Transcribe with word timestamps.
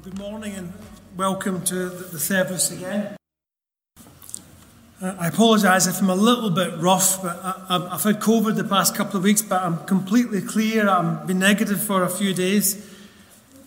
Well, 0.00 0.12
good 0.12 0.18
morning 0.18 0.54
and 0.54 0.72
welcome 1.14 1.62
to 1.64 1.90
the 1.90 2.18
service 2.18 2.70
again. 2.70 3.16
Uh, 5.02 5.14
I 5.18 5.28
apologise 5.28 5.86
if 5.86 6.00
I'm 6.00 6.08
a 6.08 6.14
little 6.14 6.48
bit 6.48 6.78
rough, 6.78 7.20
but 7.22 7.38
I, 7.44 7.90
have 7.90 8.02
had 8.02 8.20
COVID 8.20 8.56
the 8.56 8.64
past 8.64 8.94
couple 8.94 9.18
of 9.18 9.24
weeks, 9.24 9.42
but 9.42 9.62
I'm 9.62 9.84
completely 9.84 10.40
clear. 10.40 10.88
I've 10.88 11.26
been 11.26 11.38
negative 11.38 11.82
for 11.82 12.02
a 12.02 12.08
few 12.08 12.32
days. 12.32 12.88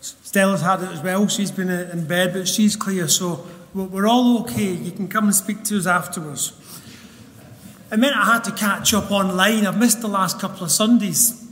Stella's 0.02 0.62
had 0.62 0.82
it 0.82 0.90
as 0.90 1.02
well. 1.04 1.28
She's 1.28 1.52
been 1.52 1.70
in 1.70 2.08
bed, 2.08 2.34
but 2.34 2.48
she's 2.48 2.76
clear, 2.76 3.08
so 3.08 3.46
we're 3.76 4.08
all 4.08 4.40
okay. 4.42 4.72
You 4.72 4.92
can 4.92 5.08
come 5.08 5.26
and 5.26 5.36
speak 5.36 5.64
to 5.66 5.78
us 5.78 5.86
afterwards. 5.86 6.54
It 7.92 7.98
meant 7.98 8.16
I 8.16 8.26
had 8.26 8.44
to 8.46 8.52
catch 8.54 8.92
up 8.96 9.12
online. 9.12 9.68
I've 9.68 9.78
missed 9.78 10.02
the 10.02 10.08
last 10.08 10.40
couple 10.40 10.64
of 10.64 10.72
Sundays. 10.72 11.43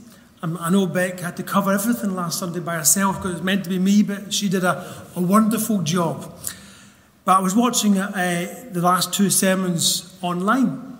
I 0.42 0.70
know 0.70 0.86
Beck 0.86 1.20
had 1.20 1.36
to 1.36 1.44
cover 1.44 1.72
everything 1.72 2.16
last 2.16 2.40
Sunday 2.40 2.58
by 2.58 2.74
herself 2.74 3.16
because 3.16 3.30
it 3.30 3.34
was 3.34 3.42
meant 3.42 3.62
to 3.62 3.70
be 3.70 3.78
me, 3.78 4.02
but 4.02 4.34
she 4.34 4.48
did 4.48 4.64
a, 4.64 5.04
a 5.14 5.20
wonderful 5.20 5.82
job. 5.82 6.34
But 7.24 7.38
I 7.38 7.40
was 7.40 7.54
watching 7.54 7.96
uh, 7.96 8.68
the 8.72 8.80
last 8.80 9.14
two 9.14 9.30
sermons 9.30 10.18
online. 10.20 10.98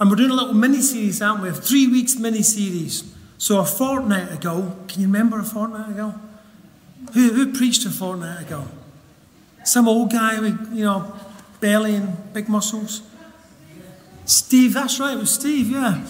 And 0.00 0.08
we're 0.08 0.16
doing 0.16 0.30
a 0.30 0.34
little 0.34 0.54
mini 0.54 0.80
series, 0.80 1.20
aren't 1.20 1.42
we? 1.42 1.50
A 1.50 1.52
three 1.52 1.86
weeks 1.86 2.16
mini 2.16 2.42
series. 2.42 3.14
So 3.36 3.60
a 3.60 3.64
fortnight 3.66 4.32
ago, 4.32 4.74
can 4.88 5.02
you 5.02 5.06
remember 5.06 5.38
a 5.38 5.44
fortnight 5.44 5.90
ago? 5.90 6.14
Who, 7.12 7.32
who 7.34 7.52
preached 7.52 7.84
a 7.84 7.90
fortnight 7.90 8.46
ago? 8.46 8.66
Some 9.64 9.86
old 9.86 10.10
guy 10.10 10.40
with, 10.40 10.70
you 10.72 10.84
know, 10.84 11.14
belly 11.60 11.96
and 11.96 12.32
big 12.32 12.48
muscles. 12.48 13.02
Steve, 14.24 14.72
that's 14.72 14.98
right, 14.98 15.14
it 15.14 15.20
was 15.20 15.30
Steve, 15.30 15.70
yeah. 15.70 16.02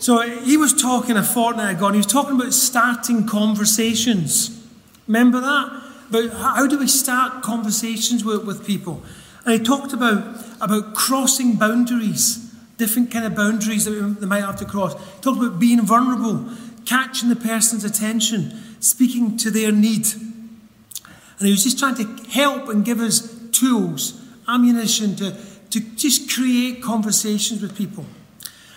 So 0.00 0.22
he 0.22 0.56
was 0.56 0.72
talking 0.72 1.18
a 1.18 1.22
fortnight 1.22 1.76
ago, 1.76 1.86
and 1.86 1.94
he 1.94 1.98
was 1.98 2.06
talking 2.06 2.34
about 2.34 2.54
starting 2.54 3.26
conversations. 3.26 4.58
Remember 5.06 5.40
that? 5.40 5.82
But 6.10 6.32
how 6.32 6.66
do 6.66 6.78
we 6.78 6.88
start 6.88 7.42
conversations 7.42 8.24
with, 8.24 8.46
with 8.46 8.66
people? 8.66 9.02
And 9.44 9.58
he 9.58 9.64
talked 9.64 9.92
about, 9.92 10.42
about 10.62 10.94
crossing 10.94 11.56
boundaries, 11.56 12.36
different 12.78 13.10
kind 13.10 13.26
of 13.26 13.34
boundaries 13.34 13.84
that 13.84 13.90
they 14.20 14.26
might 14.26 14.40
have 14.40 14.56
to 14.56 14.64
cross. 14.64 14.94
He 14.94 15.20
talked 15.20 15.38
about 15.38 15.60
being 15.60 15.82
vulnerable, 15.82 16.50
catching 16.86 17.28
the 17.28 17.36
person's 17.36 17.84
attention, 17.84 18.58
speaking 18.80 19.36
to 19.36 19.50
their 19.50 19.70
need. 19.70 20.06
And 20.14 21.46
he 21.46 21.50
was 21.50 21.62
just 21.62 21.78
trying 21.78 21.96
to 21.96 22.30
help 22.30 22.70
and 22.70 22.86
give 22.86 23.00
us 23.00 23.36
tools, 23.52 24.18
ammunition 24.48 25.14
to, 25.16 25.36
to 25.70 25.80
just 25.96 26.30
create 26.30 26.82
conversations 26.82 27.60
with 27.60 27.76
people. 27.76 28.06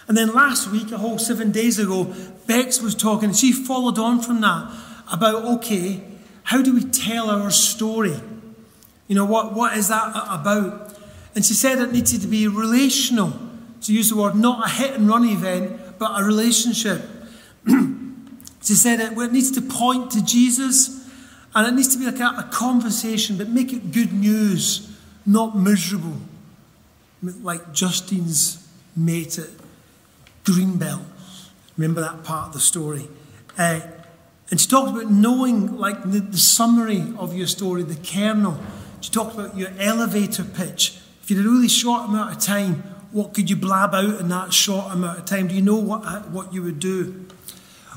And 0.08 0.18
then 0.18 0.34
last 0.34 0.70
week, 0.70 0.92
a 0.92 0.98
whole 0.98 1.18
seven 1.18 1.52
days 1.52 1.80
ago, 1.80 2.14
Bex 2.46 2.82
was 2.82 2.94
talking, 2.94 3.30
and 3.30 3.38
she 3.38 3.52
followed 3.52 3.98
on 3.98 4.22
from 4.22 4.42
that 4.42 4.72
about 5.12 5.46
okay, 5.58 6.04
how 6.44 6.62
do 6.62 6.74
we 6.74 6.84
tell 6.84 7.30
our 7.30 7.52
story? 7.52 8.20
You 9.08 9.16
know, 9.16 9.26
what, 9.26 9.54
what 9.54 9.78
is 9.78 9.88
that 9.88 10.12
about? 10.30 10.98
And 11.36 11.46
she 11.46 11.54
said 11.54 11.80
it 11.80 11.92
needed 11.92 12.22
to 12.22 12.28
be 12.28 12.48
relational, 12.48 13.34
to 13.82 13.94
use 13.94 14.10
the 14.10 14.18
word, 14.18 14.36
not 14.36 14.68
a 14.68 14.70
hit 14.70 14.94
and 14.94 15.08
run 15.08 15.26
event, 15.26 15.98
but 16.00 16.20
a 16.20 16.24
relationship. 16.24 17.02
she 17.68 18.74
said 18.74 19.00
it, 19.00 19.18
it 19.18 19.32
needs 19.32 19.52
to 19.52 19.62
point 19.62 20.12
to 20.12 20.24
Jesus, 20.24 21.10
and 21.56 21.68
it 21.68 21.74
needs 21.74 21.96
to 21.96 22.00
be 22.00 22.06
like 22.06 22.20
a, 22.20 22.40
a 22.40 22.50
conversation, 22.52 23.38
but 23.38 23.50
make 23.50 23.72
it 23.72 23.92
good 23.92 24.12
news, 24.12 24.92
not 25.26 25.58
miserable, 25.58 26.18
like 27.22 27.74
Justine's 27.74 28.68
mate 28.96 29.38
at 29.38 29.48
Greenbelt. 30.44 31.04
Remember 31.78 32.02
that 32.02 32.24
part 32.24 32.48
of 32.48 32.54
the 32.54 32.60
story? 32.60 33.08
Uh, 33.58 33.82
and 34.52 34.60
she 34.60 34.68
talked 34.68 34.92
about 34.92 35.12
knowing, 35.12 35.78
like, 35.78 36.04
the, 36.04 36.20
the, 36.20 36.38
summary 36.38 37.04
of 37.18 37.36
your 37.36 37.48
story, 37.48 37.84
the 37.84 37.96
kernel. 37.96 38.60
She 39.02 39.10
talked 39.10 39.34
about 39.34 39.58
your 39.58 39.70
elevator 39.80 40.44
pitch. 40.44 41.00
If 41.24 41.32
you 41.32 41.38
had 41.38 41.46
a 41.46 41.50
really 41.50 41.68
short 41.68 42.10
amount 42.10 42.36
of 42.36 42.42
time, 42.42 42.84
what 43.12 43.34
could 43.34 43.50
you 43.50 43.56
blab 43.56 43.96
out 43.96 44.20
in 44.20 44.28
that 44.30 44.54
short 44.54 44.92
amount 44.92 45.20
of 45.20 45.26
time? 45.26 45.48
Do 45.48 45.56
you 45.56 45.62
know 45.62 45.78
what, 45.78 46.30
what 46.30 46.54
you 46.54 46.62
would 46.64 46.80
do? 46.80 47.26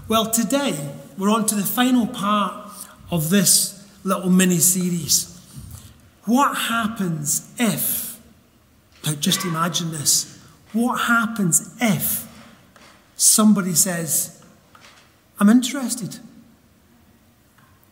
Well, 0.08 0.30
today, 0.30 0.94
we're 1.18 1.30
on 1.30 1.46
to 1.46 1.54
the 1.54 1.64
final 1.64 2.06
part 2.06 2.70
of 3.10 3.30
this 3.30 3.86
little 4.04 4.30
mini 4.30 4.58
series. 4.58 5.38
What 6.24 6.56
happens 6.56 7.52
if, 7.58 8.20
like, 9.04 9.20
just 9.20 9.44
imagine 9.44 9.90
this, 9.90 10.42
what 10.72 10.96
happens 11.00 11.76
if 11.80 12.25
somebody 13.16 13.74
says, 13.74 14.42
I'm 15.40 15.48
interested. 15.48 16.18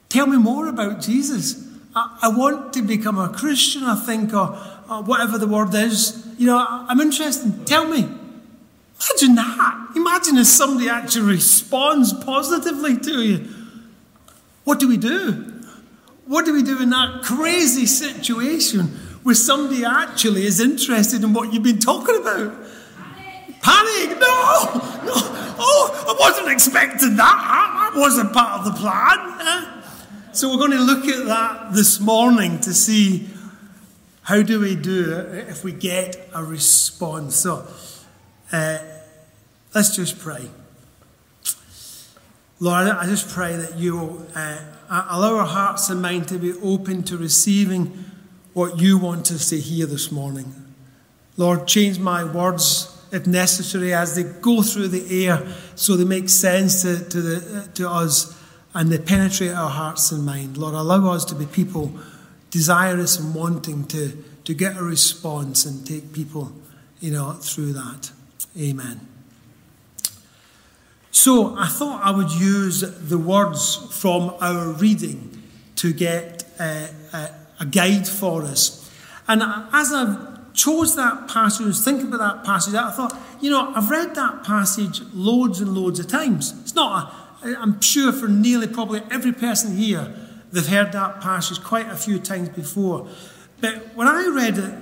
Tell 0.09 0.27
me 0.27 0.37
more 0.37 0.69
about 0.69 1.01
Jesus. 1.01 1.67
I, 1.95 2.19
I 2.23 2.29
want 2.29 2.73
to 2.75 2.83
become 2.83 3.19
a 3.19 3.29
Christian, 3.31 3.83
I 3.83 3.97
think, 3.97 4.33
or, 4.33 4.57
or, 4.89 5.03
whatever 5.03 5.39
the 5.39 5.49
word 5.49 5.75
is. 5.75 6.27
You 6.39 6.47
know, 6.47 6.65
I'm 6.69 7.01
interested. 7.01 7.67
Tell 7.67 7.89
me. 7.89 8.01
Imagine 8.01 9.35
that. 9.35 9.93
Imagine 9.97 10.39
if 10.39 10.47
somebody 10.47 10.89
actually 10.89 11.33
responds 11.33 12.13
positively 12.13 12.97
to 12.99 13.23
you. 13.23 13.49
What 14.65 14.79
do 14.81 14.89
we 14.89 14.97
do? 14.97 15.63
What 16.27 16.47
do 16.47 16.55
we 16.55 16.63
do 16.63 16.81
in 16.81 16.91
that 16.91 17.23
crazy 17.23 17.87
situation 17.87 18.87
where 19.23 19.35
somebody 19.35 19.85
actually 19.85 20.47
is 20.47 20.61
interested 20.61 21.23
in 21.23 21.33
what 21.33 21.53
you've 21.53 21.63
been 21.63 21.81
talking 21.81 22.17
about? 22.17 22.55
Panic! 23.65 24.19
No! 24.19 25.07
No! 25.07 25.15
Oh, 25.57 26.05
I 26.07 26.15
wasn't 26.21 26.49
expecting 26.53 27.17
that. 27.17 27.91
That 27.95 27.99
wasn't 27.99 28.35
part 28.35 28.61
of 28.61 28.67
the 28.67 28.79
plan. 28.79 29.83
So 30.33 30.51
we're 30.51 30.59
going 30.59 30.73
to 30.73 30.83
look 30.85 31.07
at 31.07 31.25
that 31.27 31.73
this 31.73 31.99
morning 31.99 32.61
to 32.61 32.75
see 32.75 33.27
how 34.23 34.43
do 34.43 34.61
we 34.61 34.77
do 34.77 35.13
it 35.13 35.49
if 35.49 35.65
we 35.65 35.73
get 35.73 36.29
a 36.35 36.45
response. 36.45 37.37
So 37.37 37.67
uh, 38.53 38.79
let's 39.75 39.97
just 39.97 40.19
pray. 40.19 40.51
Lord, 42.61 42.89
I 42.89 43.07
just 43.07 43.31
pray 43.31 43.57
that 43.57 43.77
you 43.77 43.97
will 43.97 44.27
uh, 44.35 44.59
allow 44.91 45.39
our 45.39 45.47
hearts 45.47 45.89
and 45.89 46.03
mind 46.03 46.29
to 46.29 46.39
be 46.39 46.53
open 46.63 47.03
to 47.05 47.17
receiving 47.17 48.05
what 48.53 48.79
you 48.79 48.99
want 48.99 49.31
us 49.31 49.49
to 49.51 49.59
hear 49.59 49.87
this 49.87 50.13
morning. 50.13 50.55
Lord, 51.39 51.67
change 51.67 51.99
my 51.99 52.25
words 52.25 52.94
if 53.15 53.27
necessary, 53.27 53.95
as 53.95 54.17
they 54.17 54.25
go 54.25 54.61
through 54.61 54.89
the 54.89 55.27
air 55.27 55.47
so 55.77 55.97
they 55.97 56.05
make 56.05 56.29
sense 56.29 56.83
to, 56.83 56.99
to, 57.09 57.21
the, 57.23 57.69
to 57.75 57.89
us 57.89 58.39
and 58.75 58.91
they 58.91 58.99
penetrate 58.99 59.53
our 59.53 59.71
hearts 59.71 60.11
and 60.11 60.27
mind. 60.27 60.59
Lord, 60.59 60.75
allow 60.75 61.13
us 61.13 61.25
to 61.27 61.35
be 61.35 61.47
people 61.47 61.93
desirous 62.51 63.19
and 63.19 63.35
wanting 63.35 63.85
to, 63.87 64.23
to 64.45 64.53
get 64.55 64.77
a 64.77 64.83
response 64.83 65.65
and 65.65 65.87
take 65.87 66.13
people 66.13 66.53
you 67.01 67.13
know, 67.13 67.33
through 67.33 67.73
that. 67.75 68.11
Amen. 68.59 69.01
So 71.11 71.55
I 71.57 71.69
thought 71.69 72.03
I 72.03 72.11
would 72.11 72.33
use 72.33 72.81
the 72.81 73.19
words 73.19 73.77
from 74.01 74.35
our 74.41 74.69
reading 74.69 75.43
to 75.77 75.93
get 75.93 76.45
a, 76.59 76.89
a, 77.13 77.31
a 77.61 77.67
guide 77.67 78.09
for 78.09 78.43
us. 78.43 78.91
And 79.29 79.43
as 79.73 79.93
I've 79.93 80.34
chose 80.55 80.97
that 80.97 81.29
passage, 81.29 81.67
was 81.67 81.85
thinking 81.85 82.07
about 82.07 82.37
that 82.37 82.45
passage, 82.45 82.75
I 82.75 82.91
thought, 82.93 83.17
you 83.41 83.51
know, 83.51 83.73
I've 83.75 83.91
read 83.91 84.15
that 84.15 84.45
passage 84.45 85.03
loads 85.13 85.61
and 85.61 85.75
loads 85.75 85.99
of 85.99 86.07
times. 86.07 86.55
It's 86.63 86.75
not, 86.75 87.13
a, 87.45 87.57
I'm 87.59 87.81
sure 87.81 88.13
for 88.13 88.29
nearly 88.29 88.69
probably 88.69 89.03
every 89.11 89.33
person 89.33 89.77
here, 89.77 90.15
they've 90.53 90.67
heard 90.67 90.93
that 90.93 91.21
passage 91.21 91.63
quite 91.63 91.89
a 91.89 91.97
few 91.97 92.19
times 92.19 92.49
before. 92.51 93.09
But 93.61 93.95
when 93.95 94.07
I 94.07 94.29
read 94.29 94.59
it 94.59 94.75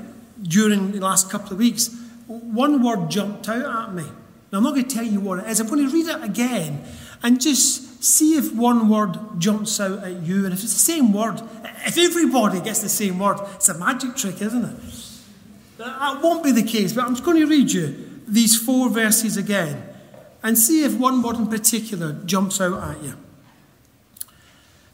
during 0.42 0.92
the 0.92 1.00
last 1.00 1.30
couple 1.30 1.54
of 1.54 1.58
weeks, 1.58 1.96
one 2.26 2.82
word 2.82 3.10
jumped 3.10 3.48
out 3.48 3.88
at 3.88 3.94
me. 3.94 4.04
Now, 4.52 4.58
I'm 4.58 4.64
not 4.64 4.74
going 4.74 4.86
to 4.86 4.94
tell 4.94 5.04
you 5.04 5.20
what 5.20 5.38
it 5.38 5.46
is. 5.46 5.60
I'm 5.60 5.68
going 5.68 5.88
to 5.88 5.92
read 5.92 6.06
it 6.06 6.22
again 6.22 6.84
and 7.22 7.40
just 7.40 8.04
see 8.04 8.36
if 8.36 8.52
one 8.54 8.88
word 8.88 9.16
jumps 9.38 9.80
out 9.80 10.04
at 10.04 10.22
you. 10.22 10.44
And 10.44 10.52
if 10.52 10.62
it's 10.62 10.74
the 10.74 10.78
same 10.78 11.12
word, 11.12 11.40
if 11.86 11.96
everybody 11.96 12.60
gets 12.60 12.82
the 12.82 12.88
same 12.88 13.18
word, 13.18 13.38
it's 13.54 13.68
a 13.68 13.78
magic 13.78 14.16
trick, 14.16 14.42
isn't 14.42 14.64
it? 14.64 14.76
That 15.82 16.23
won't 16.23 16.44
be 16.44 16.52
the 16.52 16.62
case, 16.62 16.93
but 16.93 17.05
I'm 17.05 17.14
just 17.14 17.25
going 17.25 17.40
to 17.40 17.46
read 17.46 17.73
you 17.73 18.20
these 18.29 18.56
four 18.56 18.88
verses 18.88 19.37
again 19.37 19.82
and 20.40 20.56
see 20.56 20.84
if 20.84 20.96
one 20.96 21.23
word 21.23 21.37
in 21.37 21.49
particular 21.49 22.12
jumps 22.25 22.61
out 22.61 22.81
at 22.96 23.02
you. 23.02 23.14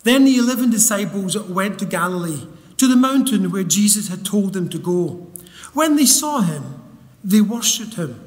Then 0.02 0.25
the 0.25 0.38
eleven 0.38 0.70
disciples 0.70 1.37
went 1.37 1.79
to 1.81 1.85
Galilee, 1.85 2.46
to 2.79 2.88
the 2.88 2.96
mountain 2.96 3.50
where 3.50 3.64
Jesus 3.64 4.08
had 4.08 4.25
told 4.25 4.55
them 4.55 4.70
to 4.70 4.79
go. 4.79 5.26
When 5.75 5.96
they 5.96 6.06
saw 6.06 6.40
him, 6.40 6.82
they 7.23 7.43
worshipped 7.43 7.94
him, 7.94 8.26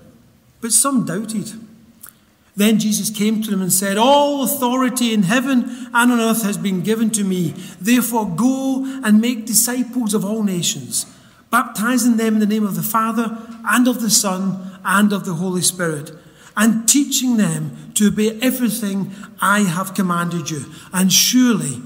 but 0.59 0.71
some 0.71 1.03
doubted. 1.03 1.49
Then 2.55 2.77
Jesus 2.77 3.09
came 3.09 3.41
to 3.41 3.49
them 3.49 3.63
and 3.63 3.73
said, 3.73 3.97
All 3.97 4.43
authority 4.43 5.15
in 5.15 5.23
heaven 5.23 5.89
and 5.93 6.11
on 6.11 6.19
earth 6.19 6.43
has 6.43 6.59
been 6.59 6.81
given 6.81 7.09
to 7.11 7.23
me. 7.23 7.55
Therefore, 7.79 8.29
go 8.29 8.83
and 9.03 9.19
make 9.19 9.47
disciples 9.47 10.13
of 10.13 10.23
all 10.23 10.43
nations 10.43 11.10
baptizing 11.51 12.17
them 12.17 12.35
in 12.35 12.39
the 12.39 12.45
name 12.47 12.63
of 12.63 12.75
the 12.75 12.81
Father 12.81 13.37
and 13.69 13.87
of 13.87 14.01
the 14.01 14.09
Son 14.09 14.79
and 14.83 15.13
of 15.13 15.25
the 15.25 15.35
Holy 15.35 15.61
Spirit, 15.61 16.11
and 16.57 16.87
teaching 16.89 17.37
them 17.37 17.91
to 17.93 18.07
obey 18.07 18.39
everything 18.41 19.13
I 19.39 19.59
have 19.61 19.93
commanded 19.93 20.49
you. 20.49 20.65
And 20.91 21.11
surely 21.11 21.81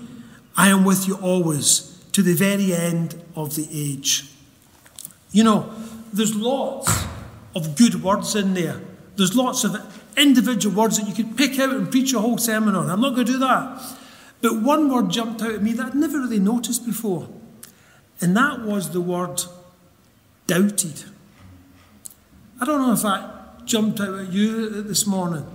I 0.56 0.69
am 0.69 0.85
with 0.85 1.07
you 1.07 1.15
always 1.15 2.03
to 2.13 2.21
the 2.21 2.33
very 2.33 2.73
end 2.73 3.21
of 3.35 3.56
the 3.56 3.67
age. 3.71 4.31
You 5.31 5.44
know, 5.44 5.73
there's 6.13 6.35
lots 6.35 7.06
of 7.56 7.75
good 7.75 8.01
words 8.01 8.35
in 8.35 8.53
there. 8.53 8.79
There's 9.18 9.35
lots 9.35 9.63
of 9.63 9.75
individual 10.18 10.75
words 10.75 10.97
that 10.97 11.07
you 11.07 11.13
could 11.13 11.35
pick 11.35 11.59
out 11.59 11.71
and 11.71 11.91
preach 11.91 12.13
a 12.13 12.19
whole 12.19 12.38
sermon 12.38 12.75
on. 12.75 12.89
I'm 12.89 13.01
not 13.01 13.15
going 13.15 13.27
to 13.27 13.33
do 13.33 13.39
that. 13.39 13.81
But 14.41 14.61
one 14.61 14.94
word 14.94 15.09
jumped 15.09 15.41
out 15.41 15.51
at 15.51 15.63
me 15.63 15.73
that 15.73 15.88
I'd 15.88 15.95
never 15.95 16.19
really 16.19 16.39
noticed 16.39 16.85
before, 16.85 17.27
and 18.21 18.35
that 18.38 18.61
was 18.61 18.91
the 18.91 19.01
word 19.01 19.41
doubted. 20.47 21.03
I 22.59 22.65
don't 22.65 22.81
know 22.81 22.94
if 22.94 23.01
that 23.01 23.65
jumped 23.65 24.00
out 24.00 24.19
at 24.19 24.31
you 24.31 24.81
this 24.81 25.06
morning. 25.06 25.45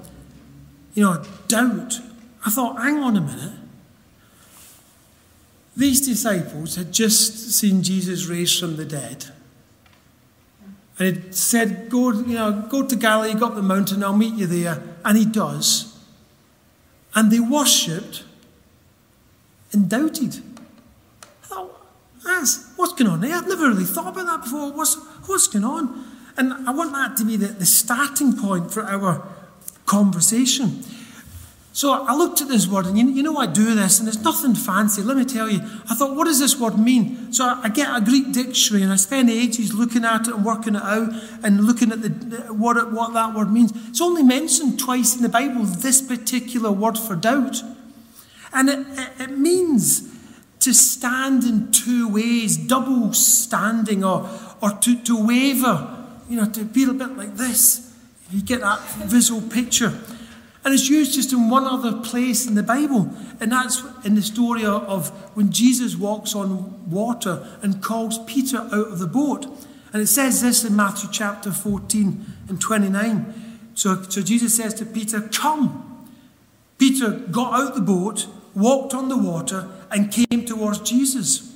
You 0.94 1.04
know, 1.04 1.24
doubt. 1.48 2.00
I 2.44 2.50
thought, 2.50 2.80
hang 2.80 2.98
on 2.98 3.16
a 3.16 3.20
minute. 3.20 3.52
These 5.76 6.06
disciples 6.06 6.76
had 6.76 6.92
just 6.92 7.52
seen 7.52 7.82
Jesus 7.82 8.26
raised 8.26 8.58
from 8.60 8.76
the 8.76 8.84
dead. 8.84 9.26
And 10.98 11.16
he 11.16 11.32
said, 11.32 11.88
Go, 11.88 12.12
you 12.12 12.34
know, 12.34 12.66
go 12.68 12.86
to 12.86 12.96
Galilee, 12.96 13.34
go 13.34 13.46
up 13.46 13.54
the 13.54 13.62
mountain, 13.62 14.04
I'll 14.04 14.16
meet 14.16 14.34
you 14.34 14.46
there. 14.46 14.82
And 15.04 15.16
he 15.16 15.24
does. 15.24 15.98
And 17.14 17.30
they 17.30 17.40
worshipped 17.40 18.24
and 19.72 19.88
doubted. 19.88 20.42
Thought, 22.22 22.46
what's 22.76 22.92
going 22.92 23.10
on? 23.10 23.24
I've 23.24 23.48
never 23.48 23.68
really 23.68 23.84
thought 23.84 24.12
about 24.12 24.26
that 24.26 24.42
before. 24.42 24.72
What's, 24.72 24.96
what's 25.26 25.48
going 25.48 25.64
on? 25.64 26.04
And 26.36 26.68
I 26.68 26.72
want 26.72 26.92
that 26.92 27.16
to 27.18 27.24
be 27.24 27.36
the, 27.36 27.48
the 27.48 27.66
starting 27.66 28.36
point 28.36 28.72
for 28.72 28.82
our 28.84 29.26
conversation. 29.86 30.82
So 31.72 31.92
I 31.92 32.14
looked 32.14 32.40
at 32.40 32.48
this 32.48 32.66
word, 32.66 32.86
and 32.86 32.98
you, 32.98 33.08
you, 33.08 33.22
know 33.22 33.36
I 33.36 33.46
do 33.46 33.74
this, 33.74 34.00
and 34.00 34.08
it's 34.08 34.18
nothing 34.18 34.54
fancy. 34.54 35.02
Let 35.02 35.16
me 35.16 35.24
tell 35.24 35.48
you. 35.48 35.60
I 35.88 35.94
thought, 35.94 36.16
what 36.16 36.24
does 36.24 36.40
this 36.40 36.58
word 36.58 36.78
mean? 36.78 37.32
So 37.32 37.44
I, 37.44 37.60
I 37.64 37.68
get 37.68 37.96
a 37.96 38.00
Greek 38.00 38.32
dictionary, 38.32 38.82
and 38.82 38.92
I 38.92 38.96
spend 38.96 39.30
ages 39.30 39.72
looking 39.72 40.04
at 40.04 40.26
it 40.26 40.34
and 40.34 40.44
working 40.44 40.74
it 40.74 40.82
out, 40.82 41.10
and 41.44 41.64
looking 41.64 41.92
at 41.92 42.02
the, 42.02 42.08
what, 42.52 42.76
it, 42.76 42.90
what 42.90 43.14
that 43.14 43.34
word 43.34 43.52
means. 43.52 43.72
It's 43.88 44.00
only 44.00 44.24
mentioned 44.24 44.80
twice 44.80 45.14
in 45.14 45.22
the 45.22 45.28
Bible, 45.28 45.62
this 45.62 46.02
particular 46.02 46.72
word 46.72 46.98
for 46.98 47.14
doubt. 47.14 47.62
And 48.52 48.68
it, 48.68 48.86
it, 48.98 49.10
it 49.20 49.38
means 49.38 50.09
to 50.60 50.74
stand 50.74 51.44
in 51.44 51.72
two 51.72 52.08
ways, 52.08 52.56
double 52.56 53.12
standing, 53.12 54.04
or, 54.04 54.28
or 54.60 54.70
to, 54.70 55.02
to 55.02 55.26
waver, 55.26 56.06
you 56.28 56.36
know, 56.36 56.48
to 56.50 56.64
be 56.64 56.84
a 56.84 56.92
bit 56.92 57.16
like 57.16 57.36
this. 57.36 57.94
You 58.30 58.42
get 58.42 58.60
that 58.60 58.80
visual 59.06 59.40
picture. 59.40 59.98
And 60.62 60.74
it's 60.74 60.90
used 60.90 61.14
just 61.14 61.32
in 61.32 61.48
one 61.48 61.64
other 61.64 62.02
place 62.02 62.46
in 62.46 62.54
the 62.54 62.62
Bible, 62.62 63.10
and 63.40 63.50
that's 63.50 63.82
in 64.04 64.14
the 64.14 64.22
story 64.22 64.64
of 64.64 65.08
when 65.34 65.50
Jesus 65.50 65.96
walks 65.96 66.34
on 66.34 66.90
water 66.90 67.46
and 67.62 67.82
calls 67.82 68.22
Peter 68.24 68.58
out 68.58 68.88
of 68.88 68.98
the 68.98 69.06
boat. 69.06 69.46
And 69.92 70.02
it 70.02 70.06
says 70.06 70.42
this 70.42 70.64
in 70.64 70.76
Matthew 70.76 71.08
chapter 71.10 71.50
14 71.50 72.26
and 72.48 72.60
29. 72.60 73.34
So, 73.74 74.02
so 74.02 74.20
Jesus 74.20 74.54
says 74.54 74.74
to 74.74 74.84
Peter, 74.84 75.22
Come. 75.22 75.86
Peter 76.76 77.10
got 77.10 77.58
out 77.58 77.74
the 77.74 77.80
boat, 77.80 78.26
walked 78.54 78.94
on 78.94 79.08
the 79.08 79.16
water, 79.16 79.68
and 79.90 80.12
came 80.12 80.44
towards 80.44 80.80
Jesus. 80.80 81.52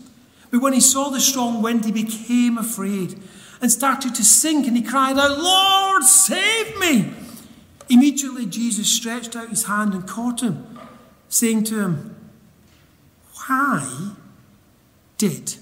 But 0.50 0.60
when 0.60 0.72
he 0.72 0.80
saw 0.80 1.08
the 1.08 1.20
strong 1.20 1.62
wind, 1.62 1.84
he 1.84 1.92
became 1.92 2.58
afraid 2.58 3.20
and 3.60 3.70
started 3.70 4.14
to 4.14 4.24
sink, 4.24 4.66
and 4.66 4.76
he 4.76 4.82
cried 4.82 5.18
out, 5.18 5.38
Lord, 5.38 6.02
save 6.04 6.78
me! 6.78 7.12
Immediately, 7.88 8.46
Jesus 8.46 8.88
stretched 8.88 9.36
out 9.36 9.48
his 9.48 9.64
hand 9.64 9.94
and 9.94 10.06
caught 10.06 10.42
him, 10.42 10.78
saying 11.28 11.64
to 11.64 11.80
him, 11.80 12.16
Why 13.46 14.12
did 15.18 15.56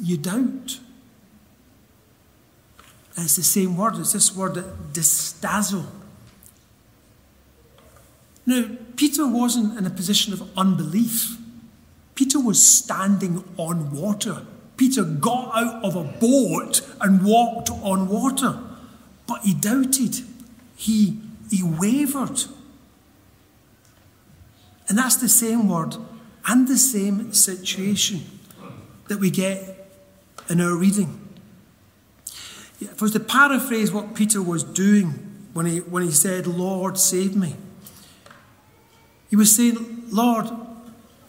you 0.00 0.16
doubt? 0.16 0.80
And 3.16 3.24
it's 3.24 3.36
the 3.36 3.42
same 3.42 3.76
word, 3.76 3.96
it's 3.96 4.12
this 4.12 4.36
word, 4.36 4.54
distazo. 4.92 5.86
Now, 8.44 8.68
Peter 8.94 9.26
wasn't 9.26 9.78
in 9.78 9.86
a 9.86 9.90
position 9.90 10.32
of 10.32 10.48
unbelief. 10.56 11.36
Peter 12.16 12.40
was 12.40 12.66
standing 12.66 13.44
on 13.56 13.92
water. 13.92 14.44
Peter 14.76 15.04
got 15.04 15.54
out 15.54 15.84
of 15.84 15.94
a 15.94 16.02
boat 16.02 16.80
and 17.00 17.24
walked 17.24 17.70
on 17.70 18.08
water, 18.08 18.58
but 19.28 19.42
he 19.42 19.54
doubted 19.54 20.16
he, 20.76 21.18
he 21.50 21.62
wavered. 21.62 22.44
And 24.88 24.96
that's 24.96 25.16
the 25.16 25.28
same 25.28 25.68
word 25.68 25.96
and 26.46 26.68
the 26.68 26.76
same 26.76 27.32
situation 27.32 28.20
that 29.08 29.18
we 29.18 29.30
get 29.30 29.88
in 30.48 30.60
our 30.60 30.76
reading. 30.76 31.20
If 32.78 33.00
I 33.00 33.04
was 33.04 33.12
to 33.12 33.20
paraphrase 33.20 33.90
what 33.90 34.14
Peter 34.14 34.42
was 34.42 34.62
doing 34.62 35.46
when 35.54 35.66
he, 35.66 35.78
when 35.78 36.02
he 36.02 36.12
said, 36.12 36.46
Lord, 36.46 36.98
save 36.98 37.34
me, 37.34 37.56
he 39.30 39.34
was 39.34 39.54
saying, 39.56 40.04
Lord, 40.08 40.46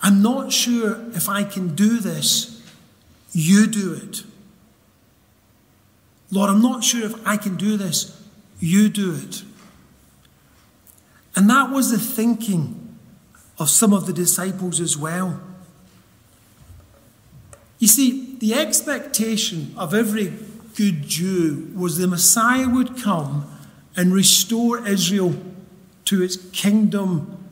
I'm 0.02 0.22
not 0.22 0.52
sure 0.52 1.04
if 1.14 1.28
I 1.28 1.44
can 1.44 1.76
do 1.76 2.00
this. 2.00 2.62
You 3.32 3.68
do 3.68 3.94
it. 3.94 4.24
Lord, 6.32 6.50
I'm 6.50 6.62
not 6.62 6.84
sure 6.84 7.06
if 7.06 7.28
I 7.28 7.38
can 7.38 7.56
do 7.56 7.78
this. 7.78 8.22
You 8.60 8.90
do 8.90 9.16
it. 9.16 9.44
And 11.36 11.50
that 11.50 11.70
was 11.70 11.92
the 11.92 12.00
thinking 12.00 12.98
of 13.60 13.70
some 13.70 13.94
of 13.94 14.06
the 14.08 14.14
disciples 14.14 14.80
as 14.80 14.98
well. 14.98 15.40
You 17.80 17.88
see, 17.88 18.36
the 18.40 18.56
expectation 18.56 19.74
of 19.78 19.94
every 19.94 20.34
good 20.76 21.04
Jew 21.04 21.72
was 21.76 21.98
the 21.98 22.08
Messiah 22.08 22.68
would 22.68 23.02
come 23.02 23.52
and 23.96 24.14
restore 24.14 24.88
Israel 24.88 25.36
to 26.06 26.24
its 26.24 26.38
kingdom 26.52 27.50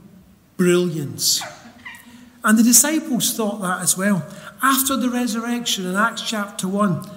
brilliance. 0.58 1.42
And 2.46 2.60
the 2.60 2.64
disciples 2.64 3.34
thought 3.36 3.60
that 3.62 3.82
as 3.82 3.98
well. 3.98 4.24
After 4.62 4.96
the 4.96 5.10
resurrection 5.10 5.88
in 5.88 5.96
Acts 5.96 6.22
chapter 6.22 6.68
1 6.68 7.10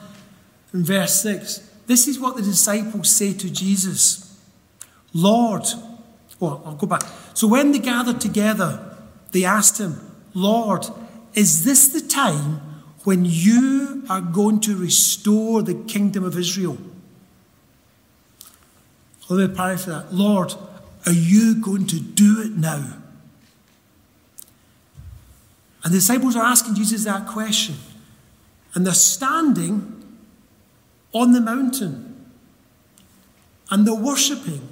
and 0.73 0.87
verse 0.87 1.21
6, 1.21 1.71
this 1.87 2.09
is 2.09 2.19
what 2.19 2.37
the 2.37 2.43
disciples 2.43 3.11
say 3.11 3.35
to 3.35 3.51
Jesus 3.51 4.25
Lord, 5.13 5.65
well, 6.41 6.63
I'll 6.65 6.77
go 6.77 6.87
back. 6.87 7.03
So 7.35 7.47
when 7.47 7.73
they 7.73 7.79
gathered 7.79 8.21
together, 8.21 8.97
they 9.33 9.45
asked 9.45 9.79
him, 9.79 10.01
Lord, 10.33 10.87
is 11.35 11.65
this 11.65 11.89
the 11.89 12.01
time 12.01 12.61
when 13.05 13.25
you 13.25 14.05
are 14.09 14.21
going 14.21 14.61
to 14.61 14.77
restore 14.77 15.63
the 15.63 15.75
kingdom 15.75 16.25
of 16.25 16.39
Israel? 16.39 16.79
Let 19.29 19.51
me 19.51 19.55
paraphrase 19.55 19.87
that. 19.87 20.15
Lord, 20.15 20.55
are 21.05 21.13
you 21.13 21.63
going 21.63 21.87
to 21.89 22.01
do 22.01 22.43
it 22.43 22.53
now? 22.53 22.98
And 25.85 25.93
the 25.93 25.99
disciples 25.99 26.37
are 26.37 26.45
asking 26.45 26.75
Jesus 26.75 27.05
that 27.05 27.27
question. 27.27 27.77
And 28.75 28.87
they're 28.87 28.95
standing 28.95 29.95
on 31.13 31.33
the 31.33 31.41
mountain. 31.41 32.31
And 33.71 33.87
they're 33.87 33.95
worshipping, 33.95 34.67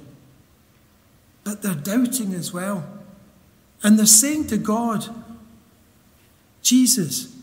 but 1.43 1.61
they're 1.61 1.75
doubting 1.75 2.33
as 2.33 2.51
well. 2.51 2.87
And 3.83 3.97
they're 3.97 4.05
saying 4.05 4.47
to 4.47 4.57
God, 4.57 5.07
Jesus, 6.61 7.35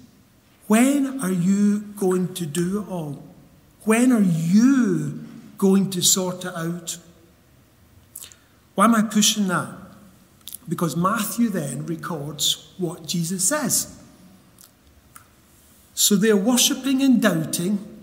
when 0.66 1.20
are 1.20 1.30
you 1.30 1.80
going 1.96 2.34
to 2.34 2.46
do 2.46 2.82
it 2.82 2.88
all? 2.88 3.22
When 3.84 4.12
are 4.12 4.20
you 4.20 5.24
going 5.58 5.90
to 5.90 6.02
sort 6.02 6.44
it 6.44 6.54
out? 6.54 6.98
Why 8.74 8.86
am 8.86 8.94
I 8.94 9.02
pushing 9.02 9.46
that? 9.48 9.68
Because 10.68 10.96
Matthew 10.96 11.48
then 11.48 11.86
records 11.86 12.72
what 12.78 13.06
Jesus 13.06 13.44
says. 13.44 14.00
So 15.94 16.16
they're 16.16 16.36
worshipping 16.36 17.02
and 17.02 17.20
doubting 17.20 17.94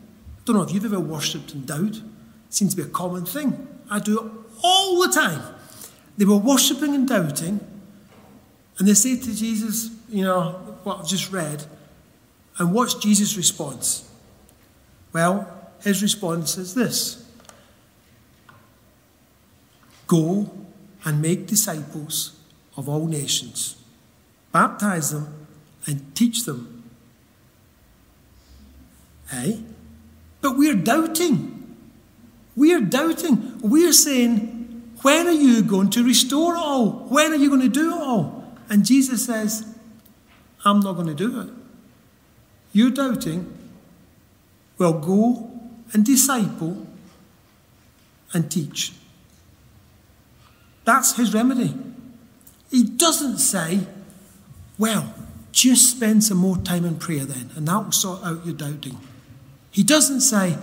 don't 0.45 0.55
know 0.55 0.63
if 0.63 0.73
you've 0.73 0.85
ever 0.85 0.99
worshipped 0.99 1.53
in 1.53 1.65
doubt. 1.65 1.97
It 1.97 2.03
seems 2.49 2.75
to 2.75 2.81
be 2.81 2.87
a 2.87 2.91
common 2.91 3.25
thing. 3.25 3.67
I 3.89 3.99
do 3.99 4.19
it 4.19 4.31
all 4.63 5.01
the 5.01 5.13
time. 5.13 5.41
They 6.17 6.25
were 6.25 6.37
worshipping 6.37 6.95
and 6.95 7.07
doubting, 7.07 7.59
and 8.77 8.87
they 8.87 8.93
say 8.93 9.15
to 9.17 9.35
Jesus, 9.35 9.91
you 10.09 10.23
know, 10.23 10.77
what 10.83 10.99
I've 10.99 11.07
just 11.07 11.31
read. 11.31 11.63
And 12.57 12.73
what's 12.73 12.95
Jesus' 12.95 13.37
response? 13.37 14.09
Well, 15.13 15.71
his 15.81 16.01
response 16.01 16.57
is 16.57 16.73
this 16.73 17.25
Go 20.07 20.51
and 21.05 21.21
make 21.21 21.47
disciples 21.47 22.37
of 22.77 22.87
all 22.87 23.05
nations, 23.05 23.75
baptize 24.51 25.11
them, 25.11 25.47
and 25.85 26.15
teach 26.15 26.45
them. 26.45 26.83
Eh? 29.33 29.57
But 30.41 30.57
we're 30.57 30.75
doubting. 30.75 31.77
We're 32.55 32.81
doubting. 32.81 33.59
We're 33.61 33.93
saying, 33.93 34.97
When 35.01 35.27
are 35.27 35.31
you 35.31 35.63
going 35.63 35.89
to 35.91 36.03
restore 36.03 36.55
it 36.55 36.59
all? 36.59 37.07
When 37.09 37.31
are 37.31 37.35
you 37.35 37.49
going 37.49 37.61
to 37.61 37.69
do 37.69 37.95
it 37.95 38.01
all? 38.01 38.43
And 38.69 38.85
Jesus 38.85 39.25
says, 39.25 39.65
I'm 40.63 40.79
not 40.79 40.93
going 40.93 41.07
to 41.07 41.13
do 41.13 41.41
it. 41.41 41.49
You're 42.73 42.91
doubting? 42.91 43.57
Well, 44.77 44.93
go 44.93 45.51
and 45.93 46.05
disciple 46.05 46.87
and 48.33 48.49
teach. 48.49 48.93
That's 50.85 51.15
his 51.15 51.33
remedy. 51.33 51.77
He 52.71 52.83
doesn't 52.83 53.37
say, 53.37 53.81
well, 54.77 55.13
just 55.51 55.91
spend 55.91 56.23
some 56.23 56.37
more 56.37 56.57
time 56.57 56.85
in 56.85 56.95
prayer 56.95 57.25
then, 57.25 57.51
and 57.55 57.67
that 57.67 57.83
will 57.83 57.91
sort 57.91 58.23
out 58.23 58.45
your 58.45 58.55
doubting. 58.55 58.97
He 59.69 59.83
doesn't 59.83 60.21
say, 60.21 60.57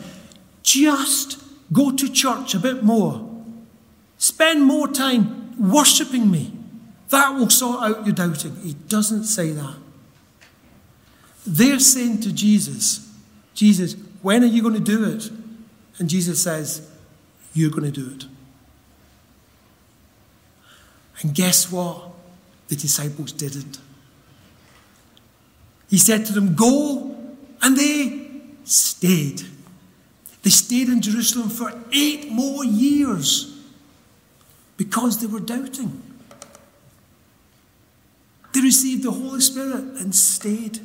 just 0.63 1.43
go 1.73 1.93
to 1.93 2.11
church 2.11 2.55
a 2.55 2.59
bit 2.59 2.83
more. 2.83 3.29
Spend 4.17 4.65
more 4.65 4.89
time 4.89 5.55
worshipping 5.59 6.31
me. 6.31 6.53
That 7.11 7.35
will 7.35 7.51
sort 7.51 7.83
out 7.83 8.07
your 8.07 8.15
doubting. 8.15 8.57
He 8.63 8.75
doesn't 8.75 9.25
say 9.25 9.51
that. 9.53 9.77
They're 11.47 11.79
saying 11.79 12.21
to 12.21 12.33
Jesus, 12.33 13.11
Jesus, 13.55 13.95
when 14.23 14.43
are 14.43 14.47
you 14.47 14.63
going 14.63 14.75
to 14.75 14.81
do 14.81 15.05
it? 15.05 15.31
And 15.99 16.09
Jesus 16.09 16.43
says, 16.43 16.91
You're 17.55 17.71
going 17.71 17.91
to 17.91 17.91
do 17.91 18.15
it. 18.15 18.25
And 21.21 21.35
guess 21.35 21.71
what? 21.71 22.11
The 22.69 22.77
disciples 22.77 23.33
didn't. 23.33 23.79
He 25.89 25.99
said 25.99 26.27
to 26.27 26.33
them, 26.33 26.55
Go, 26.55 27.17
and 27.63 27.77
they 27.77 28.31
stayed. 28.65 29.43
They 30.43 30.51
stayed 30.51 30.89
in 30.89 31.01
Jerusalem 31.01 31.49
for 31.49 31.73
eight 31.93 32.31
more 32.31 32.65
years 32.65 33.59
because 34.77 35.21
they 35.21 35.27
were 35.27 35.41
doubting. 35.41 36.03
They 38.53 38.61
received 38.61 39.03
the 39.03 39.11
Holy 39.11 39.41
Spirit 39.41 39.85
and 40.01 40.15
stayed. 40.15 40.81